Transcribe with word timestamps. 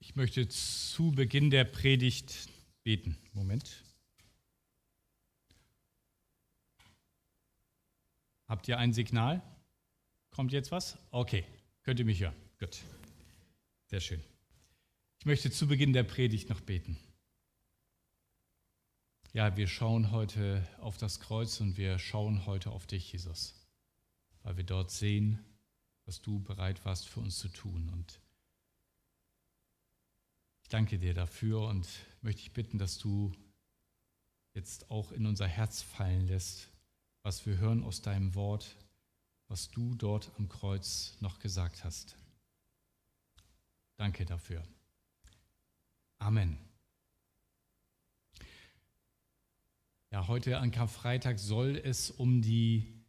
Ich 0.00 0.16
möchte 0.16 0.48
zu 0.48 1.12
Beginn 1.12 1.50
der 1.50 1.64
Predigt 1.64 2.48
beten. 2.82 3.16
Moment. 3.32 3.84
Habt 8.46 8.68
ihr 8.68 8.78
ein 8.78 8.92
Signal? 8.92 9.42
Kommt 10.30 10.52
jetzt 10.52 10.70
was? 10.70 10.98
Okay, 11.10 11.44
könnt 11.82 11.98
ihr 11.98 12.06
mich 12.06 12.20
hören. 12.20 12.34
Gut. 12.58 12.78
Sehr 13.86 14.00
schön. 14.00 14.22
Ich 15.18 15.26
möchte 15.26 15.50
zu 15.50 15.66
Beginn 15.66 15.92
der 15.92 16.04
Predigt 16.04 16.48
noch 16.48 16.60
beten. 16.60 16.96
Ja, 19.32 19.56
wir 19.56 19.66
schauen 19.66 20.10
heute 20.10 20.66
auf 20.78 20.96
das 20.96 21.20
Kreuz 21.20 21.60
und 21.60 21.76
wir 21.76 21.98
schauen 21.98 22.46
heute 22.46 22.70
auf 22.70 22.86
dich, 22.86 23.12
Jesus, 23.12 23.54
weil 24.42 24.56
wir 24.56 24.64
dort 24.64 24.90
sehen, 24.90 25.44
was 26.06 26.22
du 26.22 26.40
bereit 26.40 26.84
warst 26.84 27.08
für 27.08 27.20
uns 27.20 27.38
zu 27.38 27.48
tun. 27.48 27.90
Und 27.90 28.20
ich 30.68 30.70
danke 30.70 30.98
dir 30.98 31.14
dafür 31.14 31.62
und 31.62 31.88
möchte 32.20 32.42
ich 32.42 32.52
bitten, 32.52 32.76
dass 32.76 32.98
du 32.98 33.32
jetzt 34.52 34.90
auch 34.90 35.12
in 35.12 35.24
unser 35.24 35.46
Herz 35.48 35.80
fallen 35.80 36.26
lässt, 36.26 36.68
was 37.22 37.46
wir 37.46 37.56
hören 37.56 37.82
aus 37.82 38.02
deinem 38.02 38.34
Wort, 38.34 38.76
was 39.46 39.70
du 39.70 39.94
dort 39.94 40.30
am 40.36 40.50
Kreuz 40.50 41.16
noch 41.20 41.38
gesagt 41.38 41.84
hast. 41.84 42.18
Danke 43.96 44.26
dafür. 44.26 44.62
Amen. 46.18 46.58
Ja, 50.10 50.28
heute 50.28 50.58
an 50.58 50.70
Karfreitag 50.70 51.38
soll 51.38 51.80
es 51.82 52.10
um 52.10 52.42
die 52.42 53.06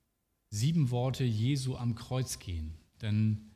sieben 0.50 0.92
Worte 0.92 1.26
Jesu 1.26 1.76
am 1.76 1.96
Kreuz 1.96 2.40
gehen. 2.40 2.74
Denn 3.02 3.49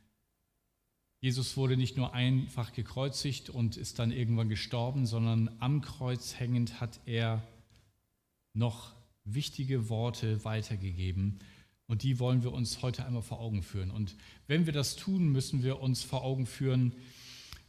Jesus 1.24 1.56
wurde 1.56 1.78
nicht 1.78 1.96
nur 1.96 2.12
einfach 2.12 2.74
gekreuzigt 2.74 3.48
und 3.48 3.78
ist 3.78 3.98
dann 3.98 4.12
irgendwann 4.12 4.50
gestorben, 4.50 5.06
sondern 5.06 5.48
am 5.58 5.80
Kreuz 5.80 6.38
hängend 6.38 6.82
hat 6.82 7.00
er 7.06 7.42
noch 8.52 8.92
wichtige 9.24 9.88
Worte 9.88 10.44
weitergegeben. 10.44 11.38
Und 11.86 12.02
die 12.02 12.18
wollen 12.18 12.42
wir 12.42 12.52
uns 12.52 12.82
heute 12.82 13.06
einmal 13.06 13.22
vor 13.22 13.40
Augen 13.40 13.62
führen. 13.62 13.90
Und 13.90 14.16
wenn 14.48 14.66
wir 14.66 14.74
das 14.74 14.96
tun, 14.96 15.30
müssen 15.32 15.62
wir 15.62 15.80
uns 15.80 16.02
vor 16.02 16.24
Augen 16.24 16.44
führen, 16.44 16.92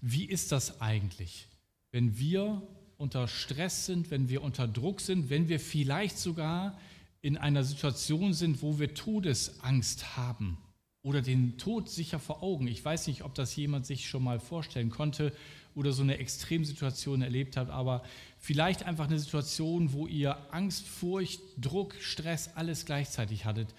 wie 0.02 0.26
ist 0.26 0.52
das 0.52 0.82
eigentlich, 0.82 1.48
wenn 1.94 2.18
wir 2.20 2.62
unter 2.98 3.30
Stress 3.30 3.86
sind, 3.86 4.12
wenn 4.12 4.28
wir 4.28 4.42
unter 4.42 4.68
Druck 4.68 5.00
sind, 5.00 5.30
wenn 5.30 5.48
wir 5.48 5.62
vielleicht 5.62 6.18
sogar 6.18 6.78
in 7.22 7.38
einer 7.38 7.64
Situation 7.64 8.34
sind, 8.34 8.62
wo 8.62 8.80
wir 8.80 8.94
Todesangst 8.94 10.18
haben 10.18 10.58
oder 11.06 11.22
den 11.22 11.60
Tod 11.60 11.88
sicher 11.88 12.18
vor 12.18 12.42
Augen. 12.42 12.68
Ich 12.68 12.84
weiß 12.84 13.06
nicht, 13.06 13.24
ob 13.24 13.36
das 13.36 13.56
jemand 13.56 13.86
sich 13.86 14.10
schon 14.10 14.24
mal 14.24 14.40
vorstellen 14.40 14.90
konnte 14.90 15.32
oder 15.76 15.92
so 15.92 16.02
eine 16.02 16.18
Extremsituation 16.18 17.22
erlebt 17.22 17.58
hat, 17.58 17.70
aber 17.70 18.02
vielleicht 18.40 18.84
einfach 18.84 19.06
eine 19.06 19.20
Situation, 19.20 19.94
wo 19.94 20.08
ihr 20.08 20.36
Angst, 20.52 20.88
Furcht, 20.88 21.42
Druck, 21.58 21.94
Stress, 22.00 22.50
alles 22.56 22.88
gleichzeitig 22.88 23.46
hattet 23.46 23.76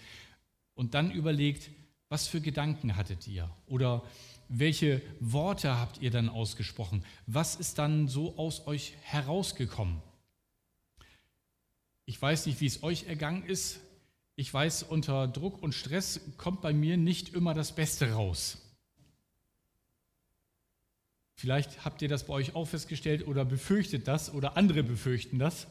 und 0.73 0.93
dann 0.93 1.11
überlegt, 1.11 1.69
was 2.07 2.29
für 2.29 2.39
Gedanken 2.39 2.95
hattet 2.95 3.27
ihr 3.27 3.49
oder 3.67 4.03
welche 4.47 5.01
Worte 5.19 5.77
habt 5.77 6.01
ihr 6.01 6.11
dann 6.11 6.29
ausgesprochen? 6.29 7.03
Was 7.25 7.57
ist 7.57 7.77
dann 7.77 8.07
so 8.07 8.37
aus 8.37 8.67
euch 8.67 8.93
herausgekommen? 9.01 10.01
Ich 12.05 12.21
weiß 12.21 12.45
nicht, 12.45 12.61
wie 12.61 12.67
es 12.67 12.83
euch 12.83 13.07
ergangen 13.07 13.43
ist. 13.43 13.81
Ich 14.39 14.53
weiß, 14.53 14.83
unter 14.83 15.27
Druck 15.27 15.63
und 15.63 15.73
Stress 15.73 16.21
kommt 16.37 16.61
bei 16.61 16.71
mir 16.71 16.95
nicht 16.95 17.33
immer 17.33 17.55
das 17.55 17.73
Beste 17.73 18.11
raus. 18.11 18.59
Vielleicht 21.33 21.83
habt 21.83 22.03
ihr 22.03 22.07
das 22.07 22.27
bei 22.27 22.33
euch 22.33 22.55
auch 22.55 22.65
festgestellt 22.65 23.25
oder 23.25 23.45
befürchtet 23.45 24.07
das 24.07 24.31
oder 24.31 24.55
andere 24.55 24.83
befürchten 24.83 25.39
das. 25.39 25.65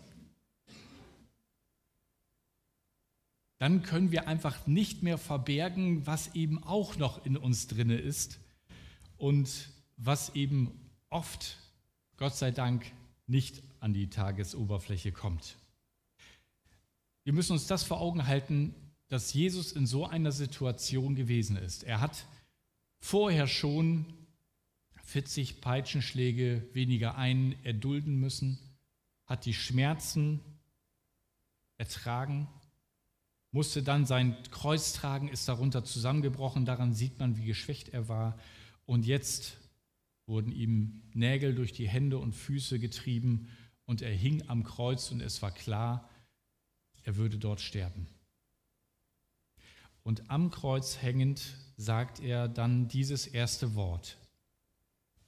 Dann 3.59 3.85
können 3.85 4.11
wir 4.11 4.27
einfach 4.27 4.67
nicht 4.67 5.05
mehr 5.05 5.17
verbergen, 5.17 6.05
was 6.05 6.35
eben 6.35 6.63
auch 6.65 6.97
noch 6.97 7.25
in 7.25 7.37
uns 7.37 7.69
drinne 7.69 7.97
ist 7.97 8.41
und 9.17 9.71
was 9.97 10.35
eben 10.35 10.91
oft, 11.09 11.57
Gott 12.17 12.35
sei 12.35 12.51
Dank, 12.51 12.85
nicht 13.29 13.63
an 13.79 13.95
die 13.95 14.11
Tagesoberfläche 14.11 15.13
kommt. 15.13 15.57
Wir 17.27 17.33
müssen 17.33 17.55
uns 17.55 17.67
das 17.67 17.83
vor 17.83 18.01
Augen 18.01 18.29
halten, 18.29 18.73
dass 19.09 19.35
Jesus 19.35 19.73
in 19.73 19.85
so 19.85 20.07
einer 20.07 20.31
Situation 20.31 21.17
gewesen 21.17 21.57
ist. 21.57 21.83
Er 21.83 22.01
hat 22.01 22.25
vorher 23.01 23.49
schon 23.49 24.07
40 25.03 25.61
Peitschenschläge 25.61 26.69
weniger 26.73 27.17
ein 27.17 27.57
erdulden 27.65 28.21
müssen, 28.21 28.61
hat 29.25 29.45
die 29.45 29.55
Schmerzen 29.55 30.39
ertragen, 31.79 32.47
musste 33.51 33.83
dann 33.83 34.07
sein 34.07 34.37
Kreuz 34.53 34.93
tragen, 34.93 35.27
ist 35.27 35.49
darunter 35.49 35.83
zusammengebrochen. 35.83 36.65
Daran 36.65 36.95
sieht 36.95 37.19
man, 37.19 37.37
wie 37.37 37.47
geschwächt 37.47 37.89
er 37.89 38.07
war. 38.07 38.39
Und 38.85 39.05
jetzt 39.05 39.57
wurden 40.27 40.53
ihm 40.53 41.03
Nägel 41.13 41.57
durch 41.57 41.73
die 41.73 41.89
Hände 41.89 42.19
und 42.19 42.37
Füße 42.37 42.79
getrieben 42.79 43.49
und 43.85 44.01
er 44.01 44.15
hing 44.15 44.49
am 44.49 44.63
Kreuz 44.63 45.11
und 45.11 45.21
es 45.21 45.43
war 45.43 45.51
klar, 45.51 46.09
er 47.07 47.17
würde 47.17 47.39
dort 47.39 47.61
sterben. 47.61 48.09
Und 50.03 50.29
am 50.29 50.51
Kreuz 50.51 51.01
hängend 51.01 51.57
sagt 51.77 52.21
er 52.21 52.49
dann 52.49 52.89
dieses 52.89 53.27
erste 53.27 53.75
Wort. 53.77 54.19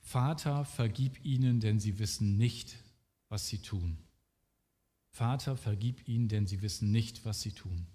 Vater, 0.00 0.65
vergib 0.65 1.25
ihnen, 1.25 1.61
denn 1.61 1.78
sie 1.78 1.99
wissen 1.99 2.37
nicht, 2.37 2.77
was 3.28 3.47
sie 3.49 3.59
tun. 3.59 3.97
Vater, 5.11 5.56
vergib 5.56 6.06
ihnen, 6.09 6.28
denn 6.28 6.47
sie 6.47 6.62
wissen 6.62 6.91
nicht, 6.91 7.25
was 7.25 7.43
sie 7.43 7.53
tun. 7.53 7.87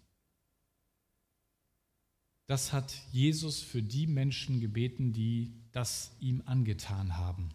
Das 2.46 2.72
hat 2.72 2.94
Jesus 3.12 3.62
für 3.62 3.82
die 3.82 4.08
Menschen 4.08 4.62
gebeten, 4.62 5.12
die 5.12 5.54
das 5.72 6.16
ihm 6.20 6.42
angetan 6.46 7.18
haben. 7.18 7.50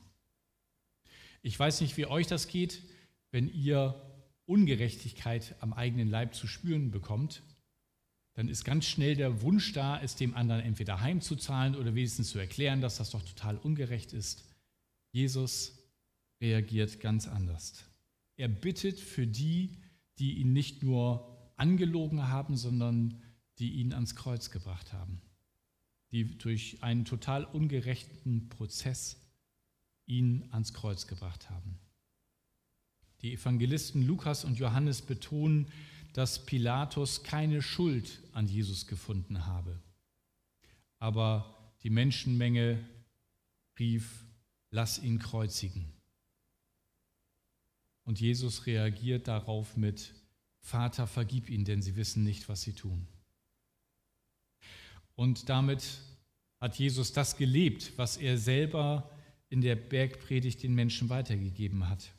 Ich 1.43 1.59
weiß 1.59 1.81
nicht, 1.81 1.97
wie 1.97 2.07
euch 2.07 2.27
das 2.27 2.49
geht, 2.49 2.83
wenn 3.31 3.49
ihr 3.49 4.08
Ungerechtigkeit 4.49 5.55
am 5.61 5.73
eigenen 5.73 6.09
Leib 6.09 6.35
zu 6.35 6.47
spüren 6.47 6.91
bekommt, 6.91 7.43
dann 8.33 8.49
ist 8.49 8.65
ganz 8.65 8.87
schnell 8.87 9.15
der 9.15 9.43
Wunsch 9.43 9.73
da, 9.73 10.01
es 10.01 10.17
dem 10.17 10.35
anderen 10.35 10.63
entweder 10.63 11.01
heimzuzahlen 11.01 11.75
oder 11.75 11.95
wenigstens 11.95 12.31
zu 12.31 12.39
erklären, 12.39 12.81
dass 12.81 12.97
das 12.97 13.11
doch 13.11 13.23
total 13.23 13.57
ungerecht 13.59 14.13
ist. 14.13 14.45
Jesus 15.13 15.77
reagiert 16.41 17.01
ganz 17.01 17.27
anders. 17.27 17.85
Er 18.37 18.49
bittet 18.49 19.01
für 19.01 19.27
die, 19.27 19.77
die 20.19 20.39
ihn 20.39 20.53
nicht 20.53 20.83
nur 20.83 21.53
angelogen 21.57 22.29
haben, 22.29 22.57
sondern 22.57 23.21
die 23.59 23.73
ihn 23.73 23.93
ans 23.93 24.15
Kreuz 24.15 24.51
gebracht 24.51 24.93
haben, 24.93 25.21
die 26.13 26.39
durch 26.39 26.83
einen 26.83 27.05
total 27.05 27.45
ungerechten 27.45 28.49
Prozess 28.49 29.21
ihn 30.07 30.49
ans 30.53 30.73
Kreuz 30.73 31.07
gebracht 31.07 31.51
haben. 31.51 31.79
Die 33.23 33.33
Evangelisten 33.33 34.07
Lukas 34.07 34.45
und 34.45 34.59
Johannes 34.59 35.03
betonen, 35.03 35.67
dass 36.13 36.45
Pilatus 36.47 37.23
keine 37.23 37.63
Schuld 37.63 38.21
an 38.33 38.47
Jesus 38.47 38.87
gefunden 38.87 39.47
habe. 39.47 39.79
Aber 40.99 41.73
die 41.83 41.91
Menschenmenge 41.91 42.85
rief, 43.79 44.25
lass 44.71 44.99
ihn 44.99 45.19
kreuzigen. 45.19 45.93
Und 48.05 48.21
Jesus 48.21 48.67
reagiert 48.67 49.29
darauf 49.29 49.77
mit, 49.77 50.15
Vater, 50.61 51.07
vergib 51.07 51.49
ihnen, 51.51 51.65
denn 51.65 51.83
sie 51.83 51.97
wissen 51.97 52.25
nicht, 52.25 52.49
was 52.49 52.63
sie 52.63 52.73
tun. 52.73 53.07
Und 55.15 55.49
damit 55.49 55.85
hat 56.61 56.79
Jesus 56.79 57.13
das 57.13 57.37
gelebt, 57.37 57.93
was 57.97 58.17
er 58.17 58.39
selber 58.39 59.11
in 59.51 59.61
der 59.61 59.77
Bergpredigt 59.77 60.63
den 60.63 60.75
Menschen 60.75 61.09
weitergegeben 61.09 61.89
hat 61.89 62.11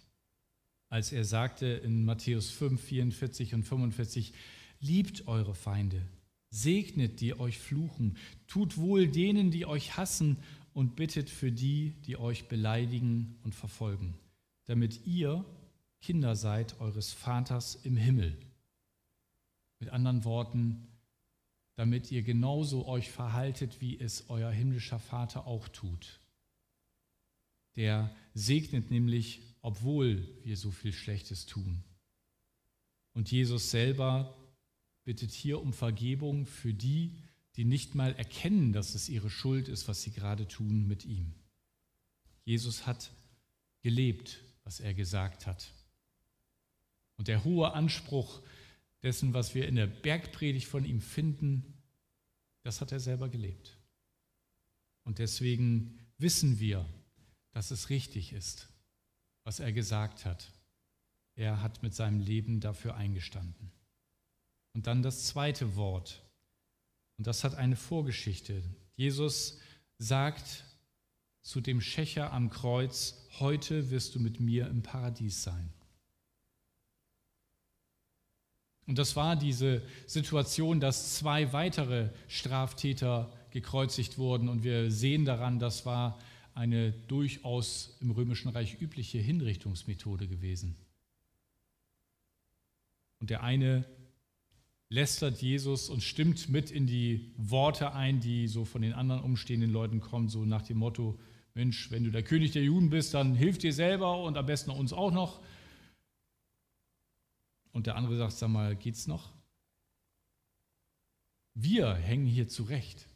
als 0.89 1.12
er 1.12 1.24
sagte 1.24 1.68
in 1.68 2.03
Matthäus 2.03 2.50
5, 2.50 2.81
44 2.81 3.53
und 3.53 3.63
45, 3.63 4.33
liebt 4.80 5.27
eure 5.27 5.53
Feinde, 5.53 6.01
segnet 6.50 7.21
die 7.21 7.39
euch 7.39 7.59
fluchen, 7.59 8.18
tut 8.47 8.77
wohl 8.77 9.07
denen, 9.07 9.51
die 9.51 9.65
euch 9.65 9.97
hassen 9.97 10.38
und 10.74 10.95
bittet 10.95 11.30
für 11.30 11.51
die, 11.51 11.94
die 12.06 12.18
euch 12.18 12.47
beleidigen 12.47 13.38
und 13.44 13.53
verfolgen, 13.53 14.15
damit 14.65 15.06
ihr 15.06 15.45
Kinder 16.01 16.36
seid 16.36 16.80
eures 16.80 17.13
Vaters 17.13 17.75
im 17.75 17.97
Himmel. 17.97 18.38
Mit 19.80 19.89
anderen 19.89 20.24
Worten, 20.24 20.88
damit 21.75 22.12
ihr 22.12 22.24
genauso 22.24 22.88
euch 22.88 23.12
verhaltet, 23.12 23.80
wie 23.80 24.00
es 24.00 24.30
euer 24.30 24.51
himmlischer 24.51 25.00
Vater 25.00 25.45
auch 25.45 25.68
tut. 25.69 26.19
Der 27.75 28.13
segnet 28.33 28.92
nämlich 28.92 29.49
obwohl 29.61 30.27
wir 30.44 30.57
so 30.57 30.71
viel 30.71 30.94
Schlechtes 30.94 31.45
tun. 31.45 31.83
Und 33.13 33.31
Jesus 33.31 33.71
selber 33.71 34.38
bittet 35.03 35.31
hier 35.31 35.61
um 35.61 35.73
Vergebung 35.73 36.45
für 36.45 36.73
die, 36.73 37.17
die 37.56 37.65
nicht 37.65 37.95
mal 37.95 38.13
erkennen, 38.15 38.73
dass 38.73 38.95
es 38.95 39.09
ihre 39.09 39.29
Schuld 39.29 39.67
ist, 39.67 39.88
was 39.88 40.01
sie 40.01 40.11
gerade 40.11 40.47
tun 40.47 40.88
mit 40.88 41.06
ihm. 41.06 41.33
Jesus 42.45 42.85
hat 42.85 43.11
gelebt, 43.81 44.39
was 44.63 44.79
er 44.79 44.94
gesagt 44.94 45.47
hat. 45.47 45.73
Und 47.17 47.27
der 47.27 47.44
hohe 47.44 47.73
Anspruch 47.73 48.41
dessen, 49.03 49.33
was 49.33 49.56
wir 49.56 49.67
in 49.67 49.75
der 49.75 49.88
Bergpredigt 49.88 50.67
von 50.67 50.85
ihm 50.85 51.01
finden, 51.01 51.73
das 52.63 52.81
hat 52.81 52.91
er 52.91 53.00
selber 53.00 53.29
gelebt. 53.29 53.77
Und 55.03 55.19
deswegen 55.19 56.00
wissen 56.17 56.59
wir, 56.59 56.85
dass 57.51 57.71
es 57.71 57.89
richtig 57.89 58.33
ist, 58.33 58.69
was 59.50 59.60
er 59.60 59.72
gesagt 59.72 60.25
hat. 60.25 60.48
Er 61.36 61.63
hat 61.63 61.81
mit 61.81 61.96
seinem 61.96 62.19
Leben 62.19 62.60
dafür 62.60 62.94
eingestanden. 62.96 63.72
Und 64.75 64.86
dann 64.86 65.01
das 65.01 65.25
zweite 65.25 65.75
Wort. 65.75 66.22
Und 67.18 67.25
das 67.25 67.44
hat 67.44 67.56
eine 67.56 67.75
Vorgeschichte. 67.75 68.62
Jesus 68.96 69.57
sagt 69.98 70.66
zu 71.42 71.62
dem 71.62 71.81
Schächer 71.81 72.31
am 72.31 72.51
Kreuz, 72.51 73.28
heute 73.40 73.90
wirst 73.90 74.13
du 74.13 74.19
mit 74.19 74.40
mir 74.40 74.68
im 74.68 74.84
Paradies 74.84 75.42
sein. 75.42 75.74
Und 78.86 79.00
das 79.00 79.16
war 79.16 79.36
diese 79.36 79.81
Situation, 80.06 80.80
dass 80.80 81.16
zwei 81.16 81.54
weitere 81.54 82.10
Straftäter 82.28 83.34
gekreuzigt 83.50 84.19
wurden. 84.19 84.48
Und 84.48 84.63
wir 84.63 84.92
sehen 84.92 85.25
daran, 85.25 85.57
das 85.57 85.88
war 85.88 86.19
eine 86.54 86.92
durchaus 86.92 87.98
im 88.01 88.12
Römischen 88.12 88.50
Reich 88.50 88.81
übliche 88.81 89.19
Hinrichtungsmethode 89.19 90.28
gewesen. 90.28 90.75
Und 93.19 93.30
der 93.30 93.44
eine 93.44 93.86
lästert 94.90 95.42
Jesus 95.42 95.90
und 95.90 96.01
stimmt 96.01 96.50
mit 96.50 96.72
in 96.72 96.88
die 96.88 97.31
Worte 97.38 97.94
ein, 97.94 98.19
die 98.19 98.48
so 98.48 98.66
von 98.66 98.81
den 98.81 98.94
anderen 98.94 99.22
umstehenden 99.22 99.72
Leuten 99.72 100.00
kommen, 100.00 100.30
so 100.30 100.46
nach 100.46 100.63
dem 100.63 100.78
Motto, 100.78 101.19
Mensch, 101.54 101.92
wenn 101.92 102.04
du 102.04 102.12
der 102.12 102.24
König 102.24 102.52
der 102.52 102.63
Juden 102.63 102.90
bist, 102.90 103.13
dann 103.13 103.36
hilf 103.36 103.57
dir 103.57 103.74
selber 103.74 104.24
und 104.24 104.38
am 104.38 104.45
besten 104.45 104.72
uns 104.72 104.94
auch 104.94 105.12
noch. 105.12 105.42
Und 107.72 107.86
der 107.86 107.95
andere 107.95 108.18
sagt, 108.18 108.34
sag 108.34 108.50
mal, 108.50 108.75
geht's 108.75 109.07
noch? 109.07 109.31
Wir 111.54 111.94
hängen 111.94 112.25
hier 112.25 112.48
zurecht. 112.48 113.07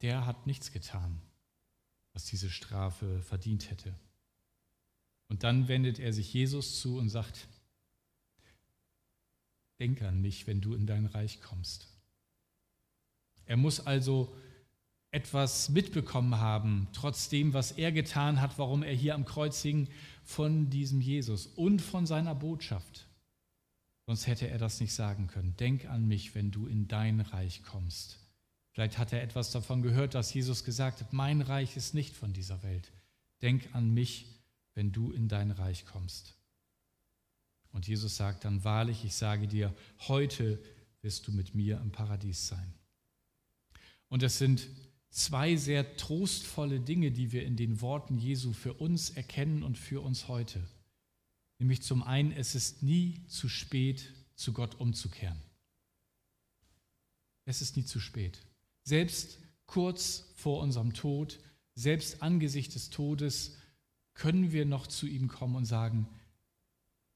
Der 0.00 0.26
hat 0.26 0.46
nichts 0.46 0.72
getan, 0.72 1.20
was 2.14 2.24
diese 2.24 2.48
Strafe 2.48 3.20
verdient 3.20 3.70
hätte. 3.70 3.94
Und 5.28 5.42
dann 5.42 5.68
wendet 5.68 5.98
er 5.98 6.12
sich 6.12 6.32
Jesus 6.32 6.80
zu 6.80 6.98
und 6.98 7.10
sagt, 7.10 7.48
denk 9.78 10.00
an 10.02 10.20
mich, 10.20 10.46
wenn 10.46 10.60
du 10.60 10.74
in 10.74 10.86
dein 10.86 11.06
Reich 11.06 11.40
kommst. 11.42 11.88
Er 13.46 13.56
muss 13.56 13.80
also 13.80 14.34
etwas 15.10 15.68
mitbekommen 15.68 16.38
haben, 16.38 16.88
trotz 16.92 17.28
dem, 17.28 17.52
was 17.52 17.72
er 17.72 17.92
getan 17.92 18.40
hat, 18.40 18.58
warum 18.58 18.82
er 18.82 18.94
hier 18.94 19.14
am 19.14 19.24
Kreuz 19.24 19.60
hing, 19.62 19.88
von 20.22 20.70
diesem 20.70 21.00
Jesus 21.00 21.46
und 21.46 21.82
von 21.82 22.06
seiner 22.06 22.34
Botschaft. 22.34 23.06
Sonst 24.06 24.26
hätte 24.26 24.48
er 24.48 24.58
das 24.58 24.80
nicht 24.80 24.92
sagen 24.92 25.28
können. 25.28 25.56
Denk 25.56 25.86
an 25.86 26.06
mich, 26.06 26.34
wenn 26.34 26.50
du 26.50 26.66
in 26.66 26.88
dein 26.88 27.20
Reich 27.20 27.62
kommst. 27.62 28.18
Vielleicht 28.74 28.98
hat 28.98 29.12
er 29.12 29.22
etwas 29.22 29.52
davon 29.52 29.82
gehört, 29.82 30.14
dass 30.14 30.34
Jesus 30.34 30.64
gesagt 30.64 31.00
hat, 31.00 31.12
mein 31.12 31.42
Reich 31.42 31.76
ist 31.76 31.94
nicht 31.94 32.16
von 32.16 32.32
dieser 32.32 32.60
Welt. 32.64 32.90
Denk 33.40 33.72
an 33.72 33.94
mich, 33.94 34.26
wenn 34.74 34.90
du 34.90 35.12
in 35.12 35.28
dein 35.28 35.52
Reich 35.52 35.86
kommst. 35.86 36.34
Und 37.70 37.86
Jesus 37.86 38.16
sagt 38.16 38.44
dann, 38.44 38.64
wahrlich, 38.64 39.04
ich 39.04 39.14
sage 39.14 39.46
dir, 39.46 39.72
heute 40.08 40.60
wirst 41.02 41.28
du 41.28 41.32
mit 41.32 41.54
mir 41.54 41.80
im 41.80 41.92
Paradies 41.92 42.48
sein. 42.48 42.74
Und 44.08 44.24
es 44.24 44.38
sind 44.38 44.66
zwei 45.08 45.54
sehr 45.54 45.96
trostvolle 45.96 46.80
Dinge, 46.80 47.12
die 47.12 47.30
wir 47.30 47.44
in 47.44 47.56
den 47.56 47.80
Worten 47.80 48.18
Jesu 48.18 48.52
für 48.52 48.74
uns 48.74 49.10
erkennen 49.10 49.62
und 49.62 49.78
für 49.78 50.00
uns 50.00 50.26
heute. 50.26 50.60
Nämlich 51.60 51.82
zum 51.82 52.02
einen, 52.02 52.32
es 52.32 52.56
ist 52.56 52.82
nie 52.82 53.24
zu 53.28 53.48
spät, 53.48 54.12
zu 54.34 54.52
Gott 54.52 54.74
umzukehren. 54.80 55.40
Es 57.44 57.62
ist 57.62 57.76
nie 57.76 57.84
zu 57.84 58.00
spät. 58.00 58.40
Selbst 58.84 59.38
kurz 59.66 60.32
vor 60.36 60.60
unserem 60.60 60.92
Tod, 60.92 61.40
selbst 61.74 62.22
angesichts 62.22 62.74
des 62.74 62.90
Todes, 62.90 63.56
können 64.14 64.52
wir 64.52 64.64
noch 64.64 64.86
zu 64.86 65.06
ihm 65.06 65.28
kommen 65.28 65.56
und 65.56 65.64
sagen, 65.64 66.08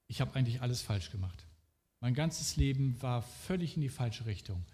ich 0.09 0.21
habe 0.21 0.35
eigentlich 0.35 0.63
alles 0.63 0.83
falsch 0.83 1.11
gemacht. 1.11 1.47
Mein 2.01 2.15
ganzes 2.15 2.57
Leben 2.57 3.01
war 3.03 3.23
völlig 3.23 3.77
in 3.77 3.83
die 3.83 3.89
falsche 3.89 4.27
Richtung. 4.27 4.65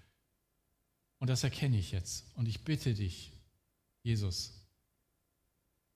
Und 1.18 1.28
das 1.28 1.42
erkenne 1.42 1.78
ich 1.78 1.90
jetzt. 1.90 2.24
Und 2.36 2.48
ich 2.48 2.64
bitte 2.64 2.94
dich, 2.94 3.32
Jesus, 4.02 4.52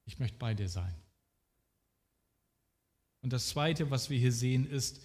ich 0.04 0.18
möchte 0.18 0.38
bei 0.38 0.54
dir 0.54 0.68
sein. 0.68 0.94
Und 3.20 3.32
das 3.32 3.48
Zweite, 3.48 3.90
was 3.90 4.10
wir 4.10 4.18
hier 4.18 4.32
sehen, 4.32 4.66
ist, 4.66 5.00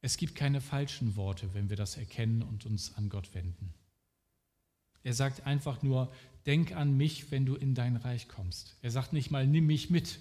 es 0.00 0.16
gibt 0.16 0.34
keine 0.34 0.60
falschen 0.60 1.16
Worte, 1.16 1.54
wenn 1.54 1.68
wir 1.68 1.76
das 1.76 1.96
erkennen 1.96 2.42
und 2.42 2.66
uns 2.66 2.94
an 2.94 3.08
Gott 3.08 3.34
wenden. 3.34 3.72
Er 5.02 5.14
sagt 5.14 5.46
einfach 5.46 5.82
nur, 5.82 6.12
denk 6.46 6.72
an 6.72 6.96
mich, 6.96 7.30
wenn 7.30 7.46
du 7.46 7.54
in 7.54 7.74
dein 7.74 7.96
Reich 7.96 8.28
kommst. 8.28 8.76
Er 8.82 8.90
sagt 8.90 9.12
nicht 9.12 9.30
mal, 9.30 9.46
nimm 9.46 9.66
mich 9.66 9.90
mit. 9.90 10.18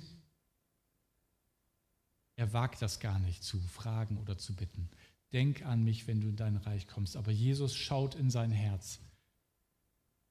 Er 2.36 2.54
wagt 2.54 2.82
das 2.82 3.00
gar 3.00 3.20
nicht 3.20 3.44
zu 3.44 3.60
fragen 3.60 4.18
oder 4.18 4.38
zu 4.38 4.56
bitten. 4.56 4.90
Denk 5.34 5.64
an 5.64 5.84
mich, 5.84 6.08
wenn 6.08 6.22
du 6.22 6.30
in 6.30 6.36
dein 6.36 6.58
Reich 6.58 6.88
kommst. 6.88 7.16
Aber 7.16 7.32
Jesus 7.32 7.76
schaut 7.76 8.16
in 8.16 8.30
sein 8.30 8.52
Herz 8.52 9.00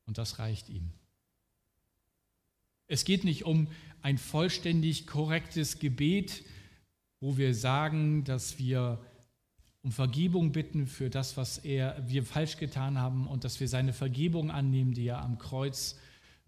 und 0.06 0.18
das 0.18 0.38
reicht 0.38 0.68
ihm. 0.68 0.90
Es 2.88 3.04
geht 3.04 3.22
nicht 3.22 3.44
um 3.44 3.68
ein 4.02 4.18
vollständig 4.18 5.06
korrektes 5.06 5.78
Gebet, 5.78 6.44
wo 7.20 7.36
wir 7.36 7.54
sagen, 7.54 8.24
dass 8.24 8.58
wir 8.58 8.98
um 9.82 9.92
Vergebung 9.92 10.52
bitten 10.52 10.86
für 10.86 11.10
das, 11.10 11.36
was 11.36 11.58
er, 11.58 12.02
wir 12.06 12.24
falsch 12.24 12.58
getan 12.58 12.98
haben 12.98 13.26
und 13.26 13.44
dass 13.44 13.60
wir 13.60 13.68
seine 13.68 13.92
Vergebung 13.92 14.50
annehmen, 14.50 14.92
die 14.92 15.06
er 15.06 15.22
am 15.22 15.38
Kreuz 15.38 15.98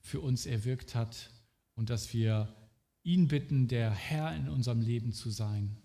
für 0.00 0.20
uns 0.20 0.46
erwirkt 0.46 0.94
hat 0.94 1.30
und 1.74 1.90
dass 1.90 2.12
wir 2.12 2.54
ihn 3.02 3.28
bitten, 3.28 3.68
der 3.68 3.90
Herr 3.90 4.34
in 4.36 4.48
unserem 4.48 4.80
Leben 4.80 5.12
zu 5.12 5.30
sein 5.30 5.82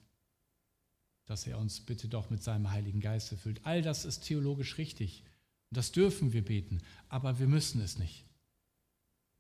dass 1.28 1.46
er 1.46 1.60
uns 1.60 1.82
bitte 1.82 2.08
doch 2.08 2.30
mit 2.30 2.42
seinem 2.42 2.72
Heiligen 2.72 3.02
Geist 3.02 3.32
erfüllt. 3.32 3.60
All 3.64 3.82
das 3.82 4.06
ist 4.06 4.22
theologisch 4.22 4.78
richtig. 4.78 5.24
Und 5.70 5.78
das 5.78 5.92
dürfen 5.92 6.32
wir 6.34 6.44
beten, 6.44 6.82
aber 7.10 7.38
wir 7.38 7.48
müssen 7.48 7.82
es 7.82 8.00
nicht. 8.00 8.26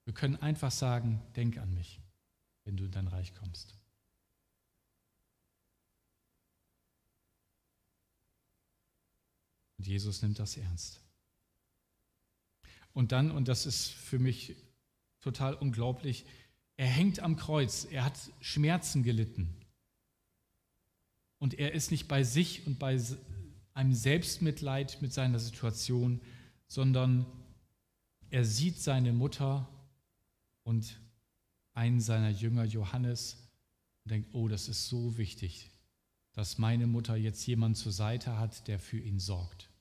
Wir 0.03 0.13
können 0.13 0.35
einfach 0.35 0.71
sagen, 0.71 1.21
denk 1.35 1.57
an 1.57 1.73
mich, 1.73 2.01
wenn 2.65 2.75
du 2.75 2.85
in 2.85 2.91
dein 2.91 3.07
Reich 3.07 3.33
kommst. 3.33 3.73
Und 9.77 9.87
Jesus 9.87 10.21
nimmt 10.21 10.39
das 10.39 10.57
ernst. 10.57 11.01
Und 12.93 13.11
dann, 13.11 13.31
und 13.31 13.47
das 13.47 13.65
ist 13.65 13.89
für 13.89 14.17
mich 14.17 14.55
total 15.19 15.53
unglaublich, 15.53 16.25
er 16.77 16.87
hängt 16.87 17.19
am 17.19 17.35
Kreuz, 17.35 17.85
er 17.89 18.05
hat 18.05 18.17
Schmerzen 18.39 19.03
gelitten. 19.03 19.53
Und 21.39 21.55
er 21.55 21.73
ist 21.73 21.91
nicht 21.91 22.07
bei 22.07 22.23
sich 22.23 22.65
und 22.65 22.79
bei 22.79 22.99
einem 23.73 23.93
Selbstmitleid 23.93 25.01
mit 25.01 25.13
seiner 25.13 25.39
Situation, 25.39 26.21
sondern 26.67 27.25
er 28.29 28.43
sieht 28.43 28.79
seine 28.79 29.13
Mutter 29.13 29.67
und 30.63 30.99
einen 31.73 32.01
seiner 32.01 32.29
Jünger, 32.29 32.63
Johannes, 32.63 33.47
und 34.03 34.11
denkt, 34.11 34.33
oh, 34.33 34.47
das 34.47 34.67
ist 34.67 34.87
so 34.87 35.17
wichtig, 35.17 35.71
dass 36.37 36.59
meine 36.59 36.85
Mutter 36.85 37.15
jetzt 37.15 37.47
jemanden 37.47 37.73
zur 37.73 37.91
Seite 37.91 38.37
hat, 38.37 38.67
der 38.67 38.77
für 38.77 38.99
ihn 38.99 39.19
sorgt. 39.19 39.71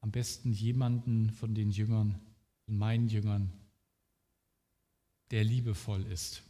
Am 0.00 0.10
besten 0.10 0.50
jemanden 0.50 1.30
von 1.30 1.54
den 1.54 1.70
Jüngern, 1.70 2.20
von 2.64 2.76
meinen 2.76 3.06
Jüngern, 3.06 3.52
der 5.30 5.44
liebevoll 5.44 6.04
ist. 6.06 6.42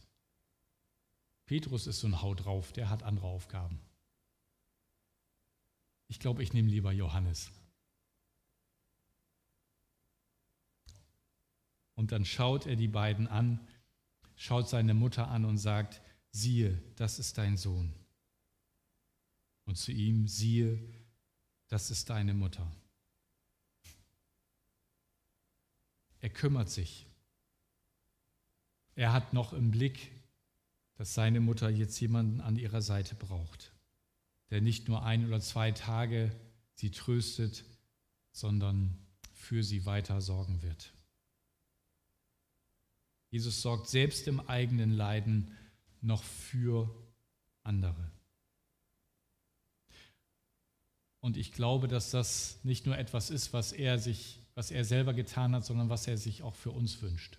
Petrus 1.45 1.85
ist 1.85 1.99
so 1.99 2.07
ein 2.07 2.23
Haut 2.23 2.45
drauf, 2.45 2.73
der 2.73 2.89
hat 2.89 3.03
andere 3.03 3.27
Aufgaben. 3.27 3.79
Ich 6.07 6.19
glaube, 6.19 6.41
ich 6.41 6.53
nehme 6.53 6.71
lieber 6.71 6.91
Johannes. 6.91 7.51
Und 11.93 12.11
dann 12.11 12.25
schaut 12.25 12.65
er 12.65 12.75
die 12.75 12.87
beiden 12.87 13.27
an, 13.27 13.59
schaut 14.35 14.67
seine 14.67 14.95
Mutter 14.95 15.27
an 15.27 15.45
und 15.45 15.59
sagt, 15.59 16.01
siehe, 16.31 16.81
das 16.95 17.19
ist 17.19 17.37
dein 17.37 17.57
Sohn. 17.57 17.93
Zu 19.77 19.91
ihm, 19.91 20.27
siehe, 20.27 20.79
das 21.67 21.91
ist 21.91 22.09
deine 22.09 22.33
Mutter. 22.33 22.69
Er 26.19 26.29
kümmert 26.29 26.69
sich. 26.69 27.05
Er 28.95 29.13
hat 29.13 29.33
noch 29.33 29.53
im 29.53 29.71
Blick, 29.71 30.11
dass 30.95 31.13
seine 31.13 31.39
Mutter 31.39 31.69
jetzt 31.69 31.99
jemanden 31.99 32.41
an 32.41 32.57
ihrer 32.57 32.81
Seite 32.81 33.15
braucht 33.15 33.71
der 34.49 34.61
nicht 34.61 34.87
nur 34.87 35.03
ein 35.03 35.25
oder 35.25 35.41
zwei 35.41 35.71
Tage 35.71 36.31
sie 36.73 36.91
tröstet, 36.91 37.65
sondern 38.31 38.97
für 39.33 39.63
sie 39.63 39.85
weiter 39.85 40.21
sorgen 40.21 40.61
wird. 40.61 40.93
Jesus 43.29 43.61
sorgt 43.61 43.89
selbst 43.89 44.27
im 44.27 44.39
eigenen 44.39 44.91
Leiden 44.91 45.51
noch 46.01 46.23
für 46.23 46.89
andere. 47.63 48.11
Und 51.27 51.35
ich 51.35 51.51
glaube, 51.51 51.89
dass 51.89 52.09
das 52.09 52.57
nicht 52.63 52.85
nur 52.85 52.97
etwas 52.97 53.29
ist, 53.29 53.51
was 53.51 53.73
er 53.73 53.99
sich, 53.99 54.39
was 54.55 54.71
er 54.71 54.85
selber 54.85 55.13
getan 55.13 55.53
hat, 55.53 55.65
sondern 55.65 55.89
was 55.89 56.07
er 56.07 56.17
sich 56.17 56.41
auch 56.41 56.55
für 56.55 56.71
uns 56.71 57.01
wünscht. 57.01 57.37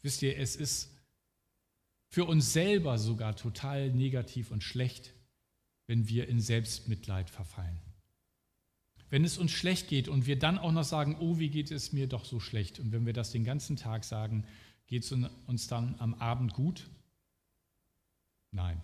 Wisst 0.00 0.22
ihr, 0.22 0.38
es 0.38 0.56
ist 0.56 0.90
für 2.08 2.24
uns 2.24 2.54
selber 2.54 2.96
sogar 2.96 3.36
total 3.36 3.90
negativ 3.90 4.50
und 4.50 4.64
schlecht, 4.64 5.12
wenn 5.88 6.08
wir 6.08 6.26
in 6.26 6.40
Selbstmitleid 6.40 7.28
verfallen. 7.28 7.78
Wenn 9.10 9.24
es 9.26 9.36
uns 9.36 9.50
schlecht 9.50 9.86
geht 9.88 10.08
und 10.08 10.24
wir 10.24 10.38
dann 10.38 10.56
auch 10.56 10.72
noch 10.72 10.84
sagen, 10.84 11.18
oh, 11.20 11.38
wie 11.38 11.50
geht 11.50 11.70
es 11.70 11.92
mir 11.92 12.06
doch 12.06 12.24
so 12.24 12.40
schlecht. 12.40 12.80
Und 12.80 12.92
wenn 12.92 13.04
wir 13.04 13.12
das 13.12 13.30
den 13.30 13.44
ganzen 13.44 13.76
Tag 13.76 14.04
sagen, 14.04 14.46
geht 14.86 15.04
es 15.04 15.12
uns 15.12 15.66
dann 15.66 15.96
am 15.98 16.14
Abend 16.14 16.54
gut? 16.54 16.88
Nein. 18.52 18.80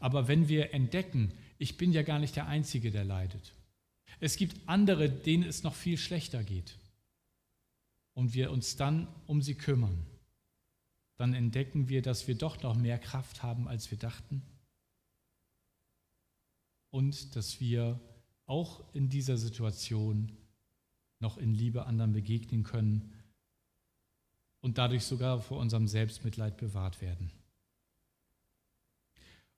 Aber 0.00 0.28
wenn 0.28 0.48
wir 0.48 0.72
entdecken, 0.72 1.34
ich 1.58 1.76
bin 1.76 1.92
ja 1.92 2.02
gar 2.02 2.18
nicht 2.18 2.36
der 2.36 2.46
Einzige, 2.46 2.90
der 2.90 3.04
leidet. 3.04 3.52
Es 4.20 4.36
gibt 4.36 4.56
andere, 4.66 5.10
denen 5.10 5.44
es 5.44 5.62
noch 5.62 5.74
viel 5.74 5.98
schlechter 5.98 6.42
geht. 6.42 6.78
Und 8.14 8.34
wir 8.34 8.50
uns 8.50 8.76
dann 8.76 9.06
um 9.26 9.42
sie 9.42 9.54
kümmern. 9.54 10.04
Dann 11.16 11.34
entdecken 11.34 11.88
wir, 11.88 12.02
dass 12.02 12.26
wir 12.26 12.36
doch 12.36 12.62
noch 12.62 12.76
mehr 12.76 12.98
Kraft 12.98 13.42
haben, 13.42 13.68
als 13.68 13.90
wir 13.90 13.98
dachten. 13.98 14.42
Und 16.90 17.36
dass 17.36 17.60
wir 17.60 18.00
auch 18.46 18.82
in 18.94 19.08
dieser 19.08 19.36
Situation 19.36 20.32
noch 21.20 21.36
in 21.36 21.54
Liebe 21.54 21.86
anderen 21.86 22.12
begegnen 22.12 22.62
können 22.62 23.12
und 24.60 24.78
dadurch 24.78 25.04
sogar 25.04 25.40
vor 25.40 25.58
unserem 25.58 25.86
Selbstmitleid 25.86 26.56
bewahrt 26.56 27.00
werden. 27.00 27.30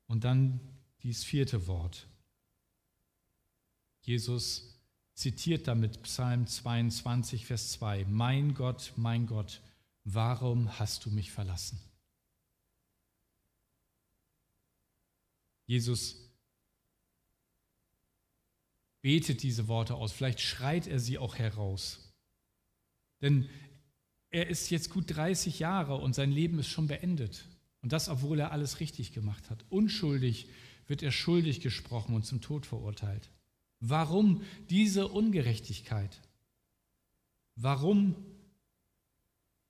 Und 0.07 0.25
dann 0.25 0.61
dieses 1.03 1.25
vierte 1.25 1.67
Wort. 1.67 2.09
Jesus 4.03 4.81
zitiert 5.15 5.69
damit 5.69 6.03
Psalm 6.03 6.47
22, 6.47 7.47
Vers 7.47 7.73
2. 7.73 8.07
Mein 8.07 8.55
Gott, 8.55 8.93
mein 8.97 9.27
Gott, 9.27 9.61
warum 10.05 10.79
hast 10.79 11.05
du 11.05 11.11
mich 11.11 11.31
verlassen? 11.31 11.79
Jesus 15.67 16.17
betet 19.03 19.43
diese 19.43 19.69
Worte 19.69 19.95
aus, 19.95 20.13
vielleicht 20.13 20.41
schreit 20.41 20.87
er 20.87 20.99
sie 20.99 21.19
auch 21.19 21.37
heraus. 21.37 22.13
Denn 23.23 23.49
er 24.31 24.49
ist 24.49 24.71
jetzt 24.71 24.91
gut 24.91 25.05
30 25.09 25.59
Jahre 25.59 25.97
und 25.97 26.15
sein 26.15 26.33
Leben 26.33 26.59
ist 26.59 26.69
schon 26.69 26.87
beendet. 26.87 27.47
Und 27.83 27.93
das, 27.93 28.09
obwohl 28.09 28.39
er 28.41 28.53
alles 28.53 28.81
richtig 28.81 29.13
gemacht 29.13 29.51
hat. 29.51 29.65
Unschuldig 29.71 30.49
wird 30.91 31.03
er 31.03 31.13
schuldig 31.13 31.61
gesprochen 31.61 32.15
und 32.15 32.27
zum 32.27 32.43
Tod 32.43 32.67
verurteilt. 32.67 33.31
Warum 33.81 34.43
diese 34.69 35.09
Ungerechtigkeit? 35.09 36.21
Warum 37.57 38.15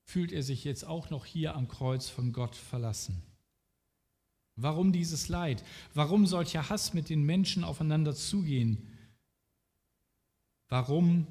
fühlt 0.03 0.33
er 0.33 0.43
sich 0.43 0.65
jetzt 0.65 0.85
auch 0.85 1.11
noch 1.11 1.25
hier 1.25 1.55
am 1.55 1.69
Kreuz 1.69 2.09
von 2.09 2.33
Gott 2.33 2.57
verlassen? 2.57 3.23
Warum 4.57 4.93
dieses 4.93 5.29
Leid? 5.29 5.63
Warum 5.95 6.27
solcher 6.27 6.69
Hass 6.69 6.93
mit 6.93 7.09
den 7.09 7.23
Menschen 7.23 7.63
aufeinander 7.63 8.17
zugehen? 8.17 8.89
Warum 10.69 11.29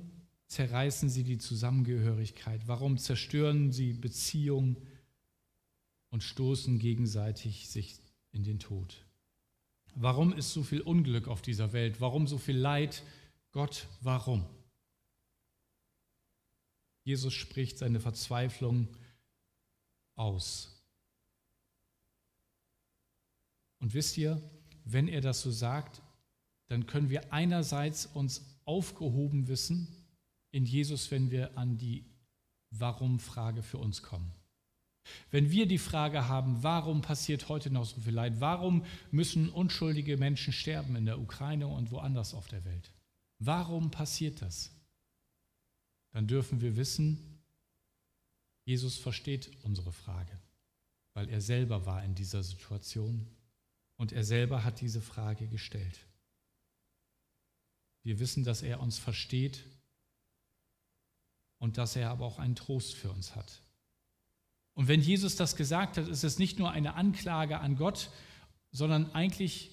zerreißen 0.47 1.09
sie 1.09 1.23
die 1.23 1.37
Zusammengehörigkeit? 1.37 2.61
Warum 2.67 2.97
zerstören 2.97 3.73
sie 3.73 3.91
Beziehungen? 3.91 4.77
und 6.09 6.23
stoßen 6.23 6.79
gegenseitig 6.79 7.69
sich 7.69 7.99
in 8.31 8.43
den 8.43 8.59
Tod. 8.59 9.05
Warum 9.95 10.33
ist 10.33 10.53
so 10.53 10.63
viel 10.63 10.81
Unglück 10.81 11.27
auf 11.27 11.41
dieser 11.41 11.73
Welt? 11.73 11.99
Warum 11.99 12.27
so 12.27 12.37
viel 12.37 12.57
Leid? 12.57 13.03
Gott, 13.51 13.87
warum? 14.01 14.45
Jesus 17.03 17.33
spricht 17.33 17.77
seine 17.77 17.99
Verzweiflung 17.99 18.87
aus. 20.15 20.79
Und 23.79 23.93
wisst 23.93 24.17
ihr, 24.17 24.41
wenn 24.85 25.07
er 25.07 25.21
das 25.21 25.41
so 25.41 25.51
sagt, 25.51 26.01
dann 26.67 26.85
können 26.85 27.09
wir 27.09 27.33
einerseits 27.33 28.05
uns 28.05 28.45
aufgehoben 28.65 29.47
wissen 29.47 29.87
in 30.51 30.65
Jesus, 30.65 31.09
wenn 31.11 31.31
wir 31.31 31.57
an 31.57 31.77
die 31.77 32.05
Warum-Frage 32.71 33.63
für 33.63 33.77
uns 33.77 34.03
kommen. 34.03 34.31
Wenn 35.31 35.51
wir 35.51 35.65
die 35.65 35.77
Frage 35.77 36.27
haben, 36.27 36.63
warum 36.63 37.01
passiert 37.01 37.49
heute 37.49 37.69
noch 37.69 37.85
so 37.85 38.01
viel 38.01 38.13
Leid, 38.13 38.39
warum 38.39 38.85
müssen 39.11 39.49
unschuldige 39.49 40.17
Menschen 40.17 40.53
sterben 40.53 40.95
in 40.95 41.05
der 41.05 41.19
Ukraine 41.19 41.67
und 41.67 41.91
woanders 41.91 42.33
auf 42.33 42.47
der 42.47 42.65
Welt, 42.65 42.91
warum 43.39 43.91
passiert 43.91 44.41
das? 44.41 44.71
Dann 46.11 46.27
dürfen 46.27 46.61
wir 46.61 46.75
wissen, 46.75 47.39
Jesus 48.65 48.97
versteht 48.97 49.51
unsere 49.63 49.91
Frage, 49.91 50.39
weil 51.13 51.29
er 51.29 51.41
selber 51.41 51.85
war 51.85 52.03
in 52.03 52.15
dieser 52.15 52.43
Situation 52.43 53.27
und 53.97 54.11
er 54.11 54.23
selber 54.23 54.63
hat 54.63 54.81
diese 54.81 55.01
Frage 55.01 55.47
gestellt. 55.47 56.05
Wir 58.03 58.19
wissen, 58.19 58.43
dass 58.43 58.61
er 58.61 58.79
uns 58.79 58.97
versteht 58.97 59.65
und 61.57 61.77
dass 61.77 61.95
er 61.95 62.09
aber 62.09 62.25
auch 62.25 62.39
einen 62.39 62.55
Trost 62.55 62.95
für 62.95 63.11
uns 63.11 63.35
hat. 63.35 63.61
Und 64.73 64.87
wenn 64.87 65.01
Jesus 65.01 65.35
das 65.35 65.55
gesagt 65.55 65.97
hat, 65.97 66.07
ist 66.07 66.23
es 66.23 66.39
nicht 66.39 66.59
nur 66.59 66.71
eine 66.71 66.95
Anklage 66.95 67.59
an 67.59 67.75
Gott, 67.75 68.09
sondern 68.71 69.11
eigentlich 69.11 69.71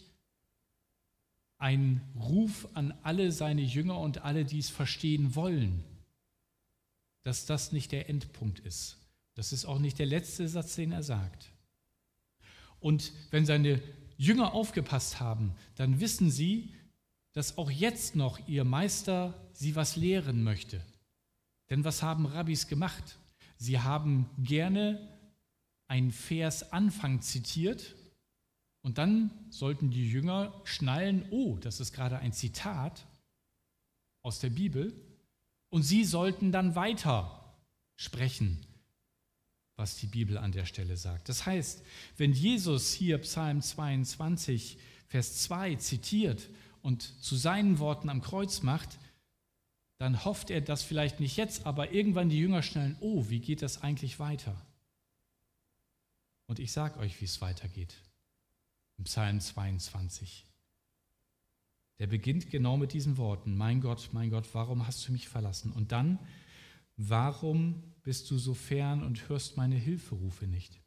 ein 1.58 2.00
Ruf 2.14 2.68
an 2.74 2.92
alle 3.02 3.32
seine 3.32 3.62
Jünger 3.62 3.98
und 4.00 4.22
alle, 4.22 4.44
die 4.44 4.58
es 4.58 4.70
verstehen 4.70 5.34
wollen, 5.34 5.84
dass 7.22 7.46
das 7.46 7.72
nicht 7.72 7.92
der 7.92 8.08
Endpunkt 8.08 8.60
ist. 8.60 8.98
Das 9.34 9.52
ist 9.52 9.64
auch 9.64 9.78
nicht 9.78 9.98
der 9.98 10.06
letzte 10.06 10.48
Satz, 10.48 10.74
den 10.76 10.92
er 10.92 11.02
sagt. 11.02 11.50
Und 12.80 13.12
wenn 13.30 13.46
seine 13.46 13.82
Jünger 14.16 14.54
aufgepasst 14.54 15.20
haben, 15.20 15.54
dann 15.74 16.00
wissen 16.00 16.30
sie, 16.30 16.74
dass 17.32 17.58
auch 17.58 17.70
jetzt 17.70 18.16
noch 18.16 18.38
ihr 18.48 18.64
Meister 18.64 19.34
sie 19.52 19.76
was 19.76 19.96
lehren 19.96 20.42
möchte. 20.42 20.80
Denn 21.68 21.84
was 21.84 22.02
haben 22.02 22.26
Rabbis 22.26 22.66
gemacht? 22.66 23.18
Sie 23.56 23.80
haben 23.80 24.28
gerne 24.38 25.08
einen 25.88 26.10
Vers 26.10 26.72
Anfang 26.72 27.22
zitiert 27.22 27.94
und 28.82 28.98
dann 28.98 29.30
sollten 29.50 29.90
die 29.90 30.08
Jünger 30.08 30.60
schnallen, 30.64 31.26
oh, 31.30 31.56
das 31.58 31.80
ist 31.80 31.92
gerade 31.92 32.18
ein 32.18 32.32
Zitat 32.32 33.06
aus 34.22 34.38
der 34.40 34.50
Bibel 34.50 34.92
und 35.70 35.82
sie 35.82 36.04
sollten 36.04 36.52
dann 36.52 36.74
weiter 36.74 37.56
sprechen, 37.96 38.64
was 39.76 39.96
die 39.96 40.06
Bibel 40.06 40.38
an 40.38 40.52
der 40.52 40.66
Stelle 40.66 40.96
sagt. 40.96 41.28
Das 41.28 41.46
heißt, 41.46 41.82
wenn 42.16 42.32
Jesus 42.32 42.92
hier 42.92 43.18
Psalm 43.18 43.62
22, 43.62 44.78
Vers 45.08 45.42
2 45.42 45.76
zitiert 45.76 46.48
und 46.82 47.02
zu 47.02 47.36
seinen 47.36 47.78
Worten 47.78 48.08
am 48.08 48.20
Kreuz 48.20 48.62
macht, 48.62 48.98
dann 49.98 50.24
hofft 50.24 50.50
er, 50.50 50.60
dass 50.60 50.82
vielleicht 50.82 51.20
nicht 51.20 51.36
jetzt, 51.36 51.66
aber 51.66 51.92
irgendwann 51.92 52.28
die 52.28 52.38
Jünger 52.38 52.62
schnellen, 52.62 52.96
oh, 53.00 53.28
wie 53.28 53.40
geht 53.40 53.62
das 53.62 53.82
eigentlich 53.82 54.18
weiter? 54.18 54.60
Und 56.46 56.58
ich 56.58 56.72
sage 56.72 56.98
euch, 57.00 57.20
wie 57.20 57.24
es 57.24 57.40
weitergeht. 57.40 57.94
Im 58.98 59.04
Psalm 59.04 59.40
22. 59.40 60.44
Der 61.98 62.06
beginnt 62.06 62.50
genau 62.50 62.76
mit 62.76 62.92
diesen 62.92 63.16
Worten, 63.16 63.56
mein 63.56 63.80
Gott, 63.80 64.10
mein 64.12 64.30
Gott, 64.30 64.48
warum 64.52 64.86
hast 64.86 65.06
du 65.08 65.12
mich 65.12 65.28
verlassen? 65.28 65.72
Und 65.72 65.92
dann, 65.92 66.18
warum 66.96 67.82
bist 68.02 68.30
du 68.30 68.38
so 68.38 68.52
fern 68.52 69.02
und 69.02 69.28
hörst 69.28 69.56
meine 69.56 69.76
Hilferufe 69.76 70.46
nicht? 70.46 70.82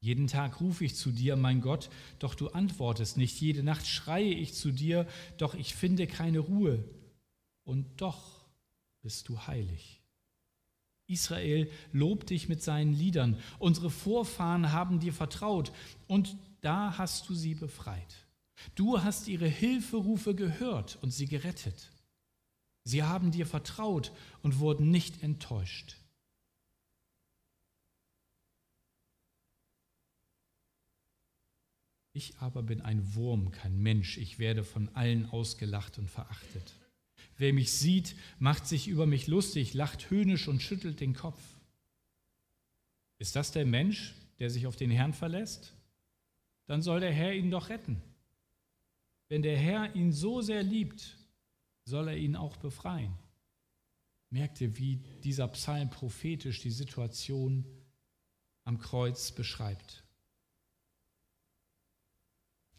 Jeden 0.00 0.26
Tag 0.26 0.60
rufe 0.60 0.84
ich 0.84 0.96
zu 0.96 1.12
dir, 1.12 1.36
mein 1.36 1.60
Gott, 1.60 1.88
doch 2.18 2.34
du 2.34 2.48
antwortest 2.48 3.16
nicht. 3.16 3.40
Jede 3.40 3.62
Nacht 3.62 3.86
schreie 3.86 4.34
ich 4.34 4.54
zu 4.54 4.70
dir, 4.70 5.06
doch 5.38 5.54
ich 5.54 5.74
finde 5.74 6.06
keine 6.06 6.40
Ruhe 6.40 6.84
und 7.64 8.00
doch 8.00 8.46
bist 9.02 9.28
du 9.28 9.38
heilig. 9.46 10.00
Israel 11.06 11.70
lobt 11.92 12.30
dich 12.30 12.48
mit 12.48 12.62
seinen 12.62 12.94
Liedern. 12.94 13.38
Unsere 13.58 13.90
Vorfahren 13.90 14.72
haben 14.72 15.00
dir 15.00 15.12
vertraut 15.12 15.72
und 16.06 16.36
da 16.62 16.96
hast 16.96 17.28
du 17.28 17.34
sie 17.34 17.54
befreit. 17.54 18.26
Du 18.74 19.02
hast 19.02 19.28
ihre 19.28 19.48
Hilferufe 19.48 20.34
gehört 20.34 20.98
und 21.02 21.10
sie 21.10 21.26
gerettet. 21.26 21.90
Sie 22.84 23.02
haben 23.02 23.30
dir 23.30 23.46
vertraut 23.46 24.12
und 24.42 24.58
wurden 24.58 24.90
nicht 24.90 25.22
enttäuscht. 25.22 25.96
Ich 32.12 32.38
aber 32.38 32.62
bin 32.62 32.80
ein 32.80 33.14
Wurm, 33.14 33.50
kein 33.50 33.76
Mensch. 33.82 34.18
Ich 34.18 34.38
werde 34.38 34.62
von 34.62 34.88
allen 34.94 35.28
ausgelacht 35.30 35.98
und 35.98 36.08
verachtet. 36.08 36.74
Wer 37.36 37.52
mich 37.52 37.72
sieht, 37.72 38.14
macht 38.38 38.66
sich 38.66 38.88
über 38.88 39.06
mich 39.06 39.26
lustig, 39.26 39.74
lacht 39.74 40.10
höhnisch 40.10 40.48
und 40.48 40.62
schüttelt 40.62 41.00
den 41.00 41.14
Kopf. 41.14 41.40
Ist 43.18 43.36
das 43.36 43.52
der 43.52 43.66
Mensch, 43.66 44.14
der 44.38 44.50
sich 44.50 44.66
auf 44.66 44.76
den 44.76 44.90
Herrn 44.90 45.12
verlässt? 45.12 45.74
Dann 46.66 46.82
soll 46.82 47.00
der 47.00 47.12
Herr 47.12 47.34
ihn 47.34 47.50
doch 47.50 47.68
retten. 47.68 48.00
Wenn 49.28 49.42
der 49.42 49.56
Herr 49.56 49.94
ihn 49.94 50.12
so 50.12 50.40
sehr 50.42 50.62
liebt, 50.62 51.16
soll 51.84 52.08
er 52.08 52.16
ihn 52.16 52.36
auch 52.36 52.56
befreien. 52.56 53.14
Merkt 54.30 54.60
ihr, 54.60 54.76
wie 54.78 54.96
dieser 55.22 55.48
Psalm 55.48 55.90
prophetisch 55.90 56.60
die 56.60 56.70
Situation 56.70 57.64
am 58.64 58.78
Kreuz 58.78 59.32
beschreibt? 59.32 60.02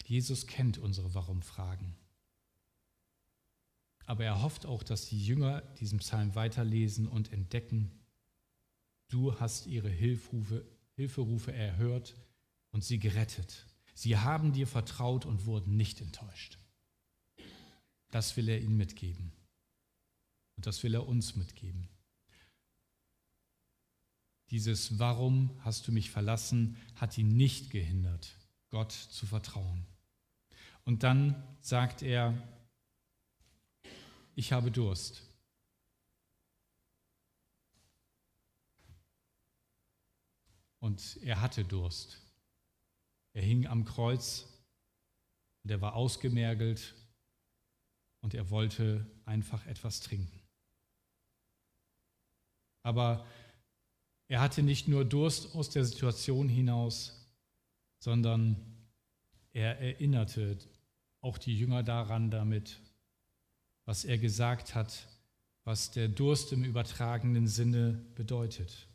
Jesus 0.05 0.47
kennt 0.47 0.77
unsere 0.77 1.13
Warum-Fragen. 1.13 1.95
Aber 4.05 4.23
er 4.23 4.41
hofft 4.41 4.65
auch, 4.65 4.83
dass 4.83 5.07
die 5.07 5.23
Jünger 5.23 5.61
diesen 5.79 5.99
Psalm 5.99 6.35
weiterlesen 6.35 7.07
und 7.07 7.31
entdecken, 7.31 7.91
du 9.09 9.39
hast 9.39 9.67
ihre 9.67 9.89
Hilferufe, 9.89 10.65
Hilferufe 10.95 11.51
erhört 11.51 12.15
und 12.71 12.83
sie 12.83 12.99
gerettet. 12.99 13.65
Sie 13.93 14.17
haben 14.17 14.53
dir 14.53 14.67
vertraut 14.67 15.25
und 15.25 15.45
wurden 15.45 15.75
nicht 15.75 16.01
enttäuscht. 16.01 16.57
Das 18.11 18.37
will 18.37 18.49
er 18.49 18.61
ihnen 18.61 18.77
mitgeben. 18.77 19.31
Und 20.55 20.65
das 20.67 20.83
will 20.83 20.93
er 20.93 21.07
uns 21.07 21.35
mitgeben. 21.35 21.89
Dieses 24.51 24.99
Warum 24.99 25.49
hast 25.59 25.87
du 25.87 25.91
mich 25.91 26.11
verlassen 26.11 26.77
hat 26.95 27.17
ihn 27.17 27.35
nicht 27.35 27.71
gehindert, 27.71 28.37
Gott 28.69 28.91
zu 28.91 29.25
vertrauen. 29.25 29.85
Und 30.83 31.03
dann 31.03 31.43
sagt 31.61 32.03
er, 32.03 32.33
ich 34.35 34.51
habe 34.51 34.71
Durst. 34.71 35.23
Und 40.79 41.17
er 41.23 41.41
hatte 41.41 41.65
Durst. 41.65 42.21
Er 43.33 43.41
hing 43.41 43.65
am 43.65 43.85
Kreuz 43.85 44.45
und 45.63 45.71
er 45.71 45.81
war 45.81 45.95
ausgemergelt 45.95 46.93
und 48.21 48.33
er 48.33 48.49
wollte 48.49 49.05
einfach 49.25 49.65
etwas 49.65 49.99
trinken. 50.01 50.41
Aber 52.83 53.25
er 54.27 54.41
hatte 54.41 54.61
nicht 54.61 54.87
nur 54.87 55.05
Durst 55.05 55.55
aus 55.55 55.69
der 55.69 55.85
Situation 55.85 56.49
hinaus, 56.49 57.27
sondern 57.99 58.55
er 59.53 59.79
erinnerte 59.79 60.57
auch 61.21 61.37
die 61.39 61.57
Jünger 61.57 61.81
daran 61.81 62.29
damit, 62.29 62.79
was 63.85 64.05
er 64.05 64.17
gesagt 64.17 64.75
hat, 64.75 65.07
was 65.63 65.91
der 65.91 66.07
Durst 66.07 66.51
im 66.53 66.63
übertragenen 66.63 67.47
Sinne 67.47 68.05
bedeutet. 68.15 68.87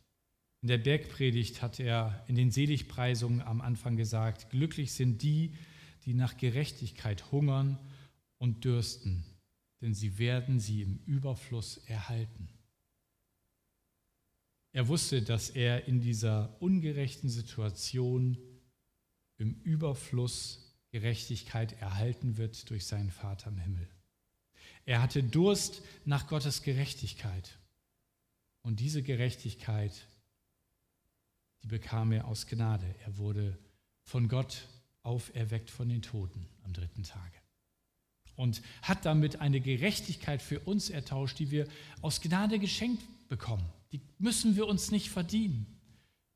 In 0.62 0.68
der 0.68 0.78
Bergpredigt 0.78 1.62
hat 1.62 1.80
er 1.80 2.24
in 2.28 2.34
den 2.34 2.50
Seligpreisungen 2.50 3.40
am 3.40 3.60
Anfang 3.60 3.96
gesagt, 3.96 4.50
glücklich 4.50 4.92
sind 4.92 5.22
die, 5.22 5.54
die 6.04 6.14
nach 6.14 6.36
Gerechtigkeit 6.36 7.30
hungern 7.32 7.78
und 8.38 8.64
dürsten, 8.64 9.24
denn 9.80 9.94
sie 9.94 10.18
werden 10.18 10.60
sie 10.60 10.82
im 10.82 10.98
Überfluss 11.06 11.78
erhalten. 11.86 12.48
Er 14.72 14.86
wusste, 14.86 15.22
dass 15.22 15.50
er 15.50 15.86
in 15.86 16.00
dieser 16.00 16.60
ungerechten 16.62 17.28
Situation 17.28 18.38
im 19.38 19.54
Überfluss 19.62 20.76
Gerechtigkeit 20.92 21.72
erhalten 21.80 22.36
wird 22.36 22.68
durch 22.70 22.86
seinen 22.86 23.10
Vater 23.10 23.48
im 23.48 23.58
Himmel. 23.58 23.88
Er 24.84 25.02
hatte 25.02 25.22
Durst 25.22 25.82
nach 26.04 26.26
Gottes 26.26 26.62
Gerechtigkeit. 26.62 27.58
Und 28.62 28.80
diese 28.80 29.02
Gerechtigkeit, 29.02 29.92
die 31.62 31.68
bekam 31.68 32.12
er 32.12 32.26
aus 32.26 32.46
Gnade. 32.46 32.94
Er 33.04 33.18
wurde 33.18 33.58
von 34.02 34.28
Gott 34.28 34.66
auferweckt 35.02 35.70
von 35.70 35.88
den 35.88 36.02
Toten 36.02 36.46
am 36.64 36.72
dritten 36.72 37.02
Tage. 37.02 37.36
Und 38.36 38.62
hat 38.82 39.04
damit 39.04 39.40
eine 39.40 39.60
Gerechtigkeit 39.60 40.40
für 40.40 40.60
uns 40.60 40.90
ertauscht, 40.90 41.38
die 41.38 41.50
wir 41.50 41.66
aus 42.00 42.20
Gnade 42.20 42.58
geschenkt 42.58 43.02
bekommen. 43.28 43.66
Die 43.92 44.00
müssen 44.18 44.56
wir 44.56 44.66
uns 44.66 44.90
nicht 44.90 45.10
verdienen. 45.10 45.66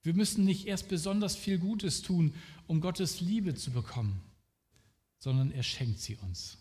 Wir 0.03 0.15
müssen 0.15 0.45
nicht 0.45 0.67
erst 0.67 0.89
besonders 0.89 1.35
viel 1.35 1.59
Gutes 1.59 2.03
tun, 2.03 2.35
um 2.67 2.81
Gottes 2.81 3.21
Liebe 3.21 3.55
zu 3.55 3.71
bekommen 3.71 4.21
sondern 5.25 5.51
er 5.53 5.63
schenkt 5.63 6.01
sie 6.01 6.17
uns. 6.17 6.59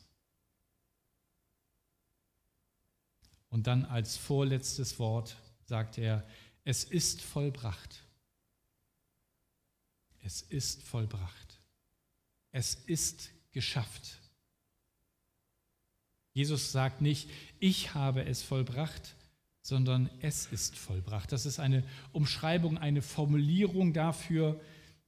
Und 3.53 3.67
dann 3.67 3.85
als 3.85 4.17
vorletztes 4.17 4.97
Wort 4.97 5.37
sagt 5.65 5.99
er, 5.99 6.25
es 6.63 6.83
ist 6.83 7.21
vollbracht. 7.21 8.03
Es 10.23 10.41
ist 10.41 10.81
vollbracht. 10.81 11.59
Es 12.51 12.73
ist 12.73 13.29
geschafft. 13.51 14.17
Jesus 16.33 16.71
sagt 16.71 17.01
nicht, 17.01 17.29
ich 17.59 17.93
habe 17.93 18.25
es 18.25 18.41
vollbracht, 18.41 19.15
sondern 19.61 20.09
es 20.21 20.47
ist 20.47 20.75
vollbracht. 20.75 21.31
Das 21.31 21.45
ist 21.45 21.59
eine 21.59 21.83
Umschreibung, 22.11 22.79
eine 22.79 23.03
Formulierung 23.03 23.93
dafür, 23.93 24.59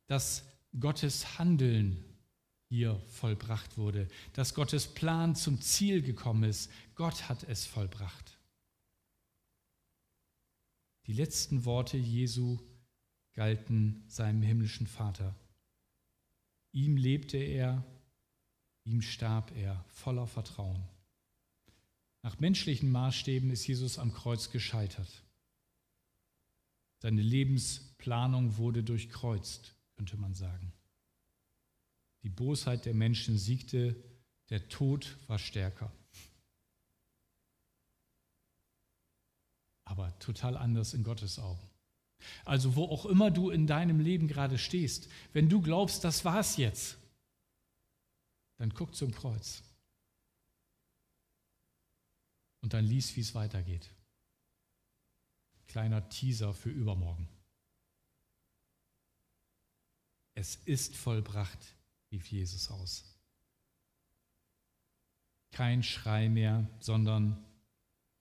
dass 0.06 0.44
Gottes 0.80 1.40
Handeln 1.40 2.06
hier 2.70 3.02
vollbracht 3.08 3.80
wurde, 3.80 4.08
dass 4.34 4.54
Gottes 4.54 4.86
Plan 4.86 5.36
zum 5.36 5.62
Ziel 5.62 6.04
gekommen 6.04 6.44
ist. 6.44 6.70
Gott 6.94 7.28
hat 7.28 7.44
es 7.44 7.66
vollbracht. 7.66 8.35
Die 11.08 11.14
letzten 11.14 11.66
Worte 11.66 11.98
Jesu 11.98 12.60
galten 13.34 14.04
seinem 14.08 14.42
himmlischen 14.42 14.88
Vater. 14.88 15.36
Ihm 16.72 16.98
lebte 16.98 17.38
er, 17.38 17.86
ihm 18.86 19.02
starb 19.02 19.56
er 19.56 19.86
voller 19.88 20.26
Vertrauen. 20.26 20.84
Nach 22.24 22.40
menschlichen 22.40 22.92
Maßstäben 22.92 23.52
ist 23.52 23.68
Jesus 23.68 24.00
am 24.00 24.14
Kreuz 24.14 24.50
gescheitert. 24.50 25.24
Seine 26.98 27.22
Lebensplanung 27.22 28.58
wurde 28.58 28.84
durchkreuzt, 28.84 29.76
könnte 29.96 30.18
man 30.18 30.34
sagen. 30.34 30.74
Die 32.24 32.30
Bosheit 32.30 32.86
der 32.86 32.96
Menschen 32.96 33.38
siegte, 33.38 33.96
der 34.50 34.68
Tod 34.70 35.20
war 35.28 35.38
stärker. 35.38 35.94
Aber 39.86 40.18
total 40.20 40.58
anders 40.58 40.94
in 40.94 41.04
Gottes 41.04 41.40
Augen. 41.40 41.70
Also 42.44 42.76
wo 42.76 42.86
auch 42.86 43.06
immer 43.06 43.32
du 43.32 43.50
in 43.50 43.68
deinem 43.68 44.00
Leben 44.00 44.28
gerade 44.28 44.58
stehst, 44.58 45.10
wenn 45.34 45.50
du 45.50 45.62
glaubst, 45.62 46.04
das 46.04 46.26
war's 46.26 46.58
jetzt, 46.58 46.98
dann 48.58 48.74
guck 48.74 48.96
zum 48.96 49.14
Kreuz. 49.14 49.64
Und 52.62 52.74
dann 52.74 52.86
lies, 52.86 53.16
wie 53.16 53.22
es 53.22 53.36
weitergeht. 53.36 53.92
Kleiner 55.68 56.10
Teaser 56.10 56.54
für 56.54 56.70
übermorgen. 56.70 57.28
Es 60.34 60.56
ist 60.66 60.96
vollbracht 60.96 61.76
rief 62.12 62.32
Jesus 62.32 62.70
aus. 62.70 63.04
Kein 65.52 65.84
Schrei 65.84 66.30
mehr, 66.30 66.68
sondern 66.80 67.45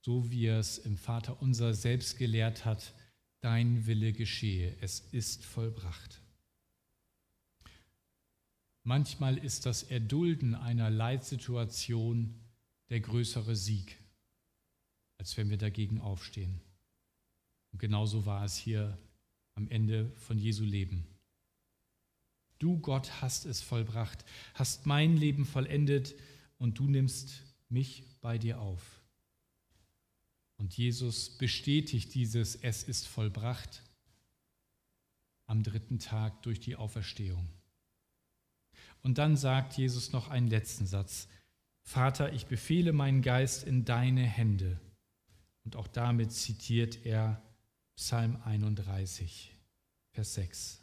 so 0.04 0.30
wie 0.30 0.44
er 0.44 0.58
es 0.58 0.76
im 0.76 0.98
Vater 0.98 1.40
unser 1.40 1.72
selbst 1.72 2.18
gelehrt 2.18 2.66
hat, 2.66 2.92
dein 3.40 3.86
Wille 3.86 4.12
geschehe, 4.12 4.76
es 4.82 5.00
ist 5.12 5.46
vollbracht. 5.46 6.20
Manchmal 8.82 9.38
ist 9.38 9.64
das 9.64 9.82
Erdulden 9.82 10.54
einer 10.54 10.90
Leitsituation 10.90 12.38
der 12.90 13.00
größere 13.00 13.56
Sieg, 13.56 13.96
als 15.18 15.38
wenn 15.38 15.48
wir 15.48 15.56
dagegen 15.56 16.02
aufstehen. 16.02 16.60
Und 17.72 17.78
genauso 17.78 18.26
war 18.26 18.44
es 18.44 18.58
hier 18.58 18.98
am 19.54 19.68
Ende 19.68 20.12
von 20.16 20.38
Jesu 20.38 20.64
Leben. 20.64 21.06
Du, 22.58 22.78
Gott, 22.78 23.22
hast 23.22 23.46
es 23.46 23.62
vollbracht, 23.62 24.22
hast 24.52 24.84
mein 24.84 25.16
Leben 25.16 25.46
vollendet 25.46 26.14
und 26.58 26.78
du 26.78 26.88
nimmst 26.88 27.42
mich 27.70 28.04
bei 28.20 28.36
dir 28.36 28.60
auf. 28.60 29.03
Und 30.56 30.76
Jesus 30.76 31.30
bestätigt 31.30 32.14
dieses 32.14 32.54
Es 32.56 32.82
ist 32.82 33.06
vollbracht 33.06 33.82
am 35.46 35.62
dritten 35.62 35.98
Tag 35.98 36.42
durch 36.42 36.60
die 36.60 36.76
Auferstehung. 36.76 37.48
Und 39.02 39.18
dann 39.18 39.36
sagt 39.36 39.76
Jesus 39.76 40.12
noch 40.12 40.28
einen 40.28 40.48
letzten 40.48 40.86
Satz. 40.86 41.28
Vater, 41.82 42.32
ich 42.32 42.46
befehle 42.46 42.92
meinen 42.92 43.20
Geist 43.20 43.64
in 43.64 43.84
deine 43.84 44.22
Hände. 44.22 44.80
Und 45.64 45.76
auch 45.76 45.88
damit 45.88 46.32
zitiert 46.32 47.04
er 47.04 47.42
Psalm 47.96 48.36
31, 48.44 49.54
Vers 50.12 50.34
6. 50.34 50.80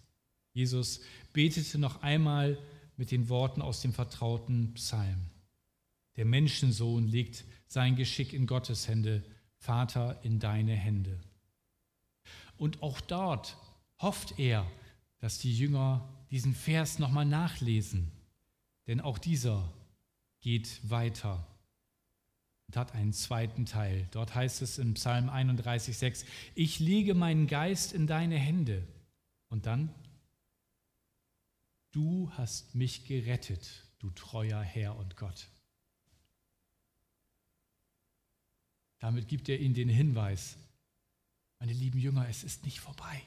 Jesus 0.53 1.01
betete 1.33 1.77
noch 1.77 2.03
einmal 2.03 2.57
mit 2.97 3.11
den 3.11 3.29
Worten 3.29 3.61
aus 3.61 3.81
dem 3.81 3.93
vertrauten 3.93 4.73
Psalm. 4.75 5.29
Der 6.17 6.25
Menschensohn 6.25 7.07
legt 7.07 7.45
sein 7.67 7.95
Geschick 7.95 8.33
in 8.33 8.45
Gottes 8.45 8.87
Hände, 8.87 9.23
Vater 9.61 10.19
in 10.23 10.39
deine 10.39 10.73
Hände. 10.73 11.19
Und 12.57 12.81
auch 12.81 12.99
dort 12.99 13.57
hofft 13.99 14.39
er, 14.39 14.65
dass 15.19 15.37
die 15.37 15.55
Jünger 15.55 16.09
diesen 16.31 16.55
Vers 16.55 16.97
nochmal 16.97 17.25
nachlesen. 17.25 18.11
Denn 18.87 18.99
auch 18.99 19.19
dieser 19.19 19.71
geht 20.41 20.81
weiter 20.89 21.45
und 22.67 22.75
hat 22.75 22.95
einen 22.95 23.13
zweiten 23.13 23.67
Teil. 23.67 24.07
Dort 24.09 24.33
heißt 24.33 24.63
es 24.63 24.79
im 24.79 24.95
Psalm 24.95 25.29
31,6: 25.29 26.25
Ich 26.55 26.79
lege 26.79 27.13
meinen 27.13 27.45
Geist 27.45 27.93
in 27.93 28.07
deine 28.07 28.39
Hände. 28.39 28.87
Und 29.47 29.67
dann, 29.67 29.93
du 31.91 32.31
hast 32.31 32.73
mich 32.73 33.05
gerettet, 33.05 33.85
du 33.99 34.09
treuer 34.09 34.61
Herr 34.61 34.97
und 34.97 35.17
Gott. 35.17 35.49
Damit 39.01 39.27
gibt 39.27 39.49
er 39.49 39.59
ihnen 39.59 39.73
den 39.73 39.89
Hinweis, 39.89 40.57
meine 41.59 41.73
lieben 41.73 41.99
Jünger, 41.99 42.27
es 42.29 42.43
ist 42.43 42.65
nicht 42.65 42.79
vorbei. 42.79 43.21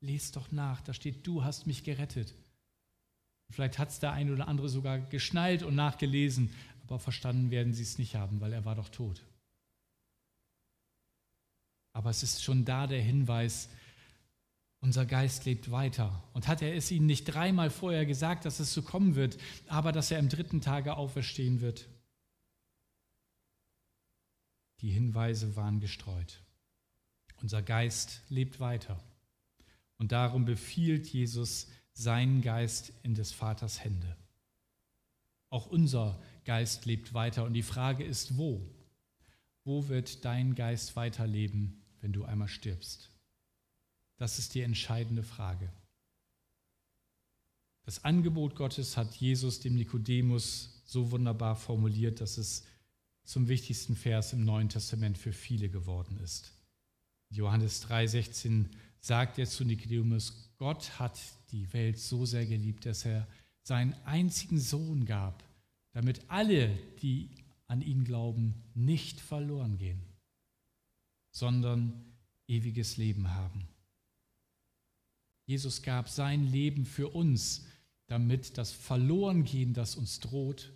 Lest 0.00 0.36
doch 0.36 0.52
nach, 0.52 0.80
da 0.82 0.92
steht, 0.92 1.26
du 1.26 1.42
hast 1.42 1.66
mich 1.66 1.82
gerettet. 1.82 2.34
Vielleicht 3.50 3.78
hat 3.78 3.90
es 3.90 4.00
der 4.00 4.12
eine 4.12 4.32
oder 4.32 4.48
andere 4.48 4.68
sogar 4.68 4.98
geschnallt 4.98 5.62
und 5.62 5.76
nachgelesen, 5.76 6.52
aber 6.82 6.98
verstanden 6.98 7.50
werden 7.50 7.74
sie 7.74 7.84
es 7.84 7.98
nicht 7.98 8.16
haben, 8.16 8.40
weil 8.40 8.52
er 8.52 8.64
war 8.64 8.74
doch 8.74 8.88
tot. 8.88 9.24
Aber 11.92 12.10
es 12.10 12.22
ist 12.22 12.42
schon 12.42 12.64
da 12.64 12.86
der 12.86 13.02
Hinweis, 13.02 13.68
unser 14.80 15.06
Geist 15.06 15.44
lebt 15.46 15.70
weiter. 15.70 16.22
Und 16.32 16.46
hat 16.48 16.60
er 16.60 16.74
es 16.74 16.90
ihnen 16.90 17.06
nicht 17.06 17.24
dreimal 17.24 17.70
vorher 17.70 18.04
gesagt, 18.04 18.44
dass 18.44 18.60
es 18.60 18.74
so 18.74 18.82
kommen 18.82 19.14
wird, 19.14 19.38
aber 19.68 19.92
dass 19.92 20.10
er 20.10 20.18
im 20.18 20.28
dritten 20.28 20.60
Tage 20.60 20.96
auferstehen 20.96 21.60
wird? 21.60 21.88
Die 24.86 24.92
Hinweise 24.92 25.56
waren 25.56 25.80
gestreut. 25.80 26.44
Unser 27.42 27.60
Geist 27.60 28.22
lebt 28.28 28.60
weiter. 28.60 29.02
Und 29.98 30.12
darum 30.12 30.44
befiehlt 30.44 31.08
Jesus 31.08 31.66
seinen 31.92 32.40
Geist 32.40 32.92
in 33.02 33.16
des 33.16 33.32
Vaters 33.32 33.82
Hände. 33.82 34.16
Auch 35.50 35.66
unser 35.66 36.22
Geist 36.44 36.86
lebt 36.86 37.14
weiter. 37.14 37.42
Und 37.42 37.54
die 37.54 37.64
Frage 37.64 38.04
ist, 38.04 38.38
wo? 38.38 38.64
Wo 39.64 39.88
wird 39.88 40.24
dein 40.24 40.54
Geist 40.54 40.94
weiterleben, 40.94 41.82
wenn 42.00 42.12
du 42.12 42.24
einmal 42.24 42.46
stirbst? 42.46 43.10
Das 44.18 44.38
ist 44.38 44.54
die 44.54 44.60
entscheidende 44.60 45.24
Frage. 45.24 45.68
Das 47.82 48.04
Angebot 48.04 48.54
Gottes 48.54 48.96
hat 48.96 49.16
Jesus 49.16 49.58
dem 49.58 49.74
Nikodemus 49.74 50.80
so 50.84 51.10
wunderbar 51.10 51.56
formuliert, 51.56 52.20
dass 52.20 52.38
es 52.38 52.64
zum 53.26 53.48
wichtigsten 53.48 53.96
Vers 53.96 54.32
im 54.32 54.44
Neuen 54.44 54.68
Testament 54.68 55.18
für 55.18 55.32
viele 55.32 55.68
geworden 55.68 56.18
ist. 56.22 56.52
Johannes 57.28 57.82
3:16 57.82 58.70
sagt 59.00 59.38
er 59.38 59.46
zu 59.46 59.64
Nikodemus, 59.64 60.50
Gott 60.58 60.98
hat 60.98 61.20
die 61.50 61.70
Welt 61.72 61.98
so 61.98 62.24
sehr 62.24 62.46
geliebt, 62.46 62.86
dass 62.86 63.04
er 63.04 63.26
seinen 63.62 63.94
einzigen 64.04 64.60
Sohn 64.60 65.04
gab, 65.04 65.44
damit 65.92 66.22
alle, 66.28 66.76
die 67.02 67.30
an 67.66 67.82
ihn 67.82 68.04
glauben, 68.04 68.54
nicht 68.74 69.20
verloren 69.20 69.76
gehen, 69.76 70.00
sondern 71.32 72.16
ewiges 72.46 72.96
Leben 72.96 73.34
haben. 73.34 73.66
Jesus 75.46 75.82
gab 75.82 76.08
sein 76.08 76.44
Leben 76.44 76.84
für 76.84 77.08
uns, 77.08 77.66
damit 78.06 78.56
das 78.56 78.70
Verlorengehen, 78.70 79.74
das 79.74 79.96
uns 79.96 80.20
droht, 80.20 80.72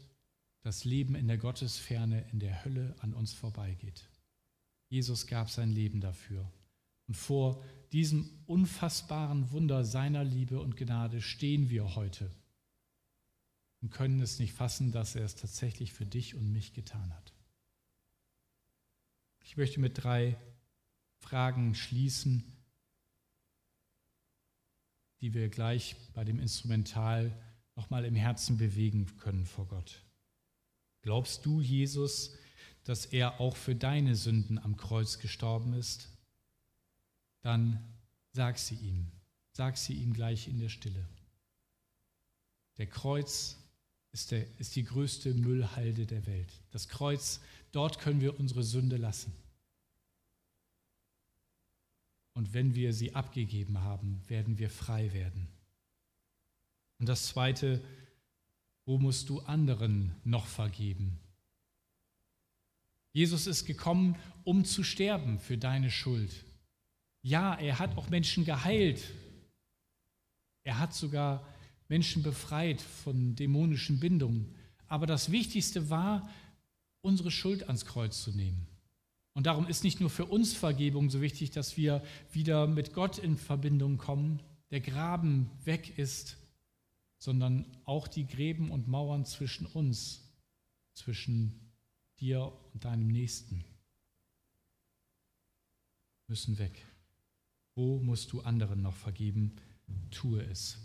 das 0.63 0.85
Leben 0.85 1.15
in 1.15 1.29
der 1.29 1.39
Gottesferne, 1.39 2.29
in 2.33 2.39
der 2.39 2.65
Hölle 2.65 2.95
an 3.01 3.15
uns 3.15 3.33
vorbeigeht. 3.33 4.09
Jesus 4.89 5.27
gab 5.27 5.51
sein 5.51 5.71
Leben 5.71 6.01
dafür. 6.01 6.51
Und 7.07 7.17
vor 7.17 7.65
diesem 7.93 8.31
unfassbaren 8.47 9.51
Wunder 9.51 9.85
seiner 9.85 10.23
Liebe 10.23 10.61
und 10.61 10.77
Gnade 10.77 11.21
stehen 11.21 11.71
wir 11.71 11.95
heute 11.95 12.31
und 13.81 13.91
können 13.91 14.21
es 14.21 14.39
nicht 14.39 14.53
fassen, 14.53 14.93
dass 14.93 15.17
er 15.17 15.25
es 15.25 15.35
tatsächlich 15.35 15.93
für 15.93 16.07
dich 16.07 16.35
und 16.35 16.53
mich 16.53 16.73
getan 16.75 17.15
hat. 17.15 17.33
Ich 19.43 19.57
möchte 19.57 19.81
mit 19.81 20.03
drei 20.03 20.37
Fragen 21.19 21.75
schließen, 21.75 22.45
die 25.21 25.35
wir 25.35 25.49
gleich 25.49 25.97
bei 26.15 26.25
dem 26.25 26.39
Instrumental 26.39 27.37
nochmal 27.77 28.05
im 28.05 28.15
Herzen 28.15 28.59
bewegen 28.59 29.17
können 29.19 29.47
vor 29.47 29.67
Gott. 29.67 30.05
Glaubst 31.03 31.47
du, 31.47 31.61
Jesus, 31.61 32.37
dass 32.85 33.07
er 33.07 33.41
auch 33.41 33.57
für 33.57 33.75
deine 33.75 34.17
Sünden 34.17 34.59
am 34.59 34.77
Kreuz 34.77 35.19
gestorben 35.19 35.75
ist? 35.75 36.09
Dann 37.43 37.83
sag 38.33 38.59
sie 38.59 38.77
ihm. 38.77 39.07
Sag 39.53 39.77
sie 39.77 39.95
ihm 39.95 40.13
gleich 40.13 40.49
in 40.49 40.59
der 40.59 40.69
Stille. 40.69 41.09
Der 42.79 42.87
Kreuz 42.87 43.57
ist, 44.13 44.31
der, 44.31 44.47
ist 44.59 44.77
die 44.77 44.85
größte 44.85 45.35
Müllhalde 45.35 46.07
der 46.07 46.27
Welt. 46.27 46.53
Das 46.71 46.89
Kreuz, 46.89 47.41
dort 47.73 47.99
können 47.99 48.21
wir 48.21 48.39
unsere 48.39 48.63
Sünde 48.63 48.97
lassen. 48.97 49.33
Und 52.35 52.55
wenn 52.55 52.75
wir 52.75 52.93
sie 52.93 53.15
abgegeben 53.15 53.81
haben, 53.81 54.23
werden 54.29 54.59
wir 54.59 54.71
frei 54.71 55.13
werden. 55.13 55.49
Und 56.99 57.09
das 57.09 57.27
Zweite, 57.27 57.83
wo 58.91 58.99
musst 58.99 59.29
du 59.29 59.39
anderen 59.43 60.17
noch 60.25 60.47
vergeben? 60.47 61.17
Jesus 63.13 63.47
ist 63.47 63.65
gekommen, 63.65 64.17
um 64.43 64.65
zu 64.65 64.83
sterben 64.83 65.39
für 65.39 65.57
deine 65.57 65.93
Schuld. 65.93 66.45
Ja, 67.23 67.55
er 67.55 67.79
hat 67.79 67.97
auch 67.97 68.11
Menschen 68.11 68.45
geheilt. 68.45 69.01
Er 70.65 70.81
hat 70.81 70.93
sogar 70.93 71.47
Menschen 71.87 72.25
befreit 72.25 72.81
von 72.81 73.37
dämonischen 73.37 74.01
Bindungen. 74.01 74.57
Aber 74.89 75.07
das 75.07 75.31
Wichtigste 75.31 75.89
war, 75.89 76.29
unsere 77.01 77.31
Schuld 77.31 77.69
ans 77.69 77.87
Kreuz 77.87 78.21
zu 78.25 78.33
nehmen. 78.33 78.67
Und 79.35 79.47
darum 79.47 79.69
ist 79.69 79.85
nicht 79.85 80.01
nur 80.01 80.11
für 80.11 80.25
uns 80.25 80.53
Vergebung 80.53 81.11
so 81.11 81.21
wichtig, 81.21 81.53
dass 81.53 81.77
wir 81.77 82.03
wieder 82.33 82.67
mit 82.67 82.93
Gott 82.93 83.19
in 83.19 83.37
Verbindung 83.37 83.99
kommen, 83.99 84.41
der 84.73 84.81
Graben 84.81 85.49
weg 85.63 85.97
ist, 85.97 86.40
sondern 87.21 87.67
auch 87.85 88.09
die 88.09 88.27
Gräben 88.27 88.71
und 88.71 88.89
Mauern 88.89 89.27
zwischen 89.27 89.67
uns, 89.67 90.27
zwischen 90.95 91.71
dir 92.19 92.53
und 92.73 92.85
deinem 92.85 93.09
Nächsten 93.09 93.63
müssen 96.27 96.59
weg. 96.59 96.87
Wo 97.75 97.99
musst 97.99 98.33
du 98.33 98.41
anderen 98.41 98.83
noch 98.83 98.97
vergeben? 98.97 99.57
Tue 100.11 100.43
es. 100.45 100.79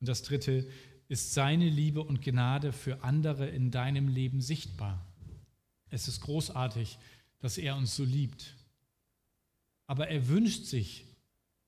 Und 0.00 0.08
das 0.08 0.22
Dritte 0.22 0.68
ist 1.08 1.32
seine 1.32 1.68
Liebe 1.68 2.02
und 2.02 2.20
Gnade 2.22 2.72
für 2.72 3.04
andere 3.04 3.48
in 3.48 3.70
deinem 3.70 4.08
Leben 4.08 4.40
sichtbar. 4.40 5.06
Es 5.90 6.08
ist 6.08 6.22
großartig, 6.22 6.98
dass 7.38 7.56
er 7.56 7.76
uns 7.76 7.94
so 7.94 8.02
liebt. 8.02 8.56
Aber 9.86 10.08
er 10.08 10.26
wünscht 10.26 10.64
sich, 10.64 11.04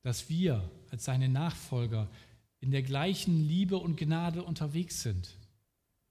dass 0.03 0.29
wir 0.29 0.69
als 0.91 1.05
seine 1.05 1.29
Nachfolger 1.29 2.11
in 2.61 2.71
der 2.71 2.83
gleichen 2.83 3.47
Liebe 3.47 3.77
und 3.77 3.97
Gnade 3.97 4.42
unterwegs 4.42 5.03
sind. 5.03 5.37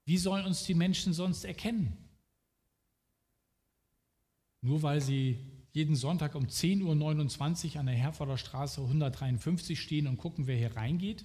Wie 0.04 0.18
sollen 0.18 0.46
uns 0.46 0.64
die 0.64 0.74
Menschen 0.74 1.12
sonst 1.12 1.44
erkennen? 1.44 1.96
Nur 4.62 4.82
weil 4.82 5.00
sie 5.00 5.38
jeden 5.72 5.96
Sonntag 5.96 6.34
um 6.34 6.46
10.29 6.46 7.74
Uhr 7.74 7.80
an 7.80 7.86
der 7.86 7.94
Herforder 7.94 8.38
Straße 8.38 8.80
153 8.80 9.80
stehen 9.80 10.06
und 10.06 10.16
gucken, 10.16 10.46
wer 10.46 10.56
hier 10.56 10.74
reingeht? 10.74 11.24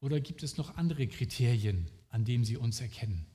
Oder 0.00 0.20
gibt 0.20 0.42
es 0.42 0.56
noch 0.56 0.76
andere 0.76 1.08
Kriterien, 1.08 1.90
an 2.10 2.24
denen 2.24 2.44
sie 2.44 2.56
uns 2.56 2.80
erkennen? 2.80 3.26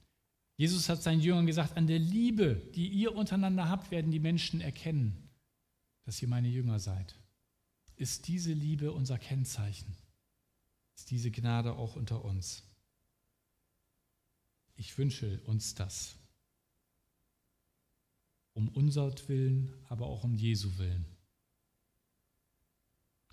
Jesus 0.55 0.87
hat 0.87 1.01
seinen 1.01 1.19
Jüngern 1.19 1.45
gesagt, 1.45 1.75
an 1.75 1.87
der 1.87 1.99
Liebe, 1.99 2.55
die 2.75 2.87
ihr 2.87 3.15
untereinander 3.15 3.67
habt, 3.67 3.91
werden 3.91 4.11
die 4.11 4.19
Menschen 4.19 4.61
erkennen, 4.61 5.29
dass 6.05 6.21
ihr 6.21 6.27
meine 6.27 6.47
Jünger 6.47 6.79
seid. 6.79 7.15
Ist 7.95 8.27
diese 8.27 8.53
Liebe 8.53 8.91
unser 8.91 9.17
Kennzeichen? 9.17 9.95
Ist 10.95 11.11
diese 11.11 11.31
Gnade 11.31 11.73
auch 11.73 11.95
unter 11.95 12.23
uns? 12.23 12.63
Ich 14.75 14.97
wünsche 14.97 15.39
uns 15.41 15.75
das. 15.75 16.15
Um 18.53 18.69
unser 18.69 19.11
Willen, 19.27 19.71
aber 19.89 20.07
auch 20.07 20.23
um 20.23 20.35
Jesu 20.35 20.77
Willen. 20.77 21.05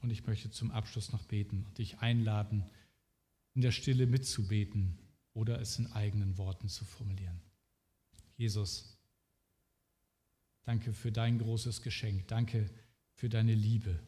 Und 0.03 0.11
ich 0.11 0.27
möchte 0.27 0.51
zum 0.51 0.71
Abschluss 0.71 1.13
noch 1.13 1.25
beten 1.25 1.65
und 1.65 1.79
dich 1.79 1.99
einladen, 1.99 2.65
in 3.55 3.63
der 3.63 3.73
Stille 3.73 4.07
mitzubeten 4.07 4.99
oder 5.35 5.61
es 5.61 5.79
in 5.79 5.87
eigenen 5.89 6.39
Worten 6.39 6.69
zu 6.69 6.85
formulieren. 6.85 7.41
Jesus, 8.37 8.97
danke 10.63 10.93
für 10.95 11.13
dein 11.13 11.39
großes 11.39 11.83
Geschenk. 11.83 12.27
Danke 12.29 12.71
für 13.13 13.29
deine 13.29 13.55
Liebe. 13.55 14.01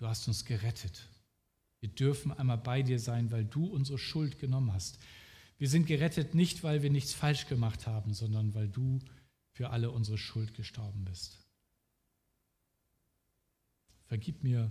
Du 0.00 0.06
hast 0.06 0.26
uns 0.28 0.46
gerettet. 0.46 1.06
Wir 1.80 1.90
dürfen 1.90 2.32
einmal 2.32 2.56
bei 2.56 2.80
dir 2.80 2.98
sein, 2.98 3.30
weil 3.30 3.44
du 3.44 3.66
unsere 3.66 3.98
Schuld 3.98 4.38
genommen 4.38 4.72
hast. 4.72 4.98
Wir 5.58 5.68
sind 5.68 5.86
gerettet 5.86 6.34
nicht, 6.34 6.62
weil 6.62 6.82
wir 6.82 6.88
nichts 6.88 7.12
falsch 7.12 7.46
gemacht 7.48 7.86
haben, 7.86 8.14
sondern 8.14 8.54
weil 8.54 8.66
du 8.66 8.98
für 9.52 9.68
alle 9.68 9.90
unsere 9.90 10.16
Schuld 10.16 10.54
gestorben 10.54 11.04
bist. 11.04 11.38
Vergib 14.06 14.42
mir 14.42 14.70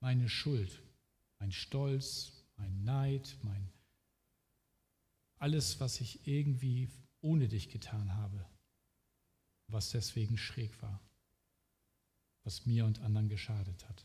meine 0.00 0.28
Schuld, 0.28 0.82
mein 1.38 1.52
Stolz, 1.52 2.44
mein 2.56 2.84
Neid, 2.84 3.38
mein 3.42 3.72
alles, 5.38 5.80
was 5.80 6.02
ich 6.02 6.26
irgendwie 6.26 6.90
ohne 7.22 7.48
dich 7.48 7.70
getan 7.70 8.14
habe, 8.14 8.44
was 9.68 9.88
deswegen 9.88 10.36
schräg 10.36 10.82
war, 10.82 11.00
was 12.44 12.66
mir 12.66 12.84
und 12.84 13.00
anderen 13.00 13.30
geschadet 13.30 13.88
hat. 13.88 14.04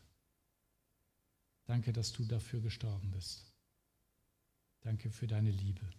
Danke, 1.66 1.92
dass 1.94 2.14
du 2.14 2.26
dafür 2.26 2.62
gestorben 2.62 3.12
bist. 3.12 3.52
Danke 4.82 5.10
für 5.10 5.28
deine 5.28 5.52
Liebe. 5.52 5.90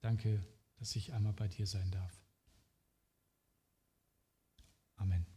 Danke, 0.00 0.40
dass 0.76 0.94
ich 0.94 1.12
einmal 1.12 1.32
bei 1.32 1.48
dir 1.48 1.66
sein 1.66 1.90
darf. 1.90 2.12
Amen. 4.96 5.33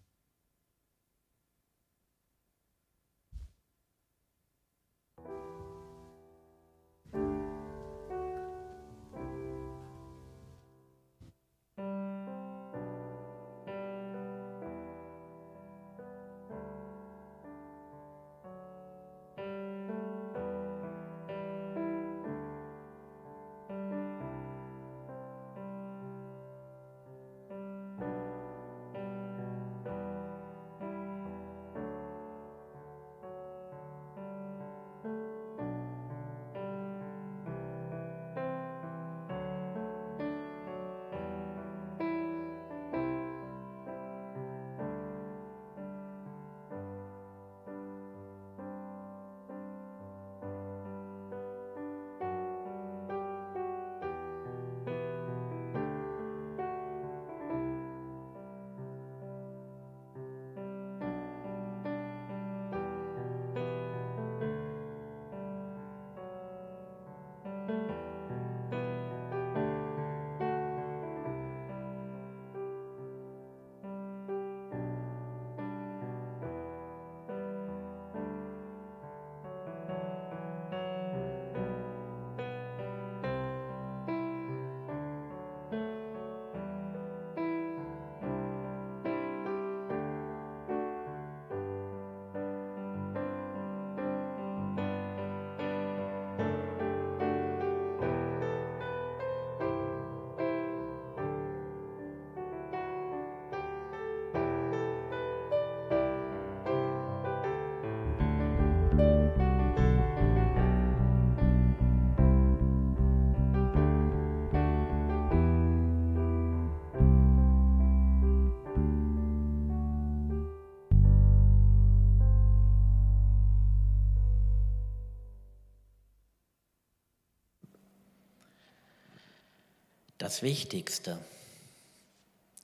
Das 130.28 130.42
Wichtigste. 130.42 131.18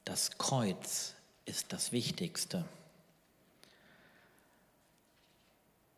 Das 0.03 0.37
Kreuz 0.37 1.13
ist 1.45 1.71
das 1.71 1.93
Wichtigste. 1.93 2.65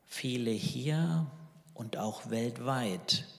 Viele 0.06 0.52
hier 0.52 1.26
und 1.74 1.98
auch 1.98 2.30
weltweit 2.30 3.26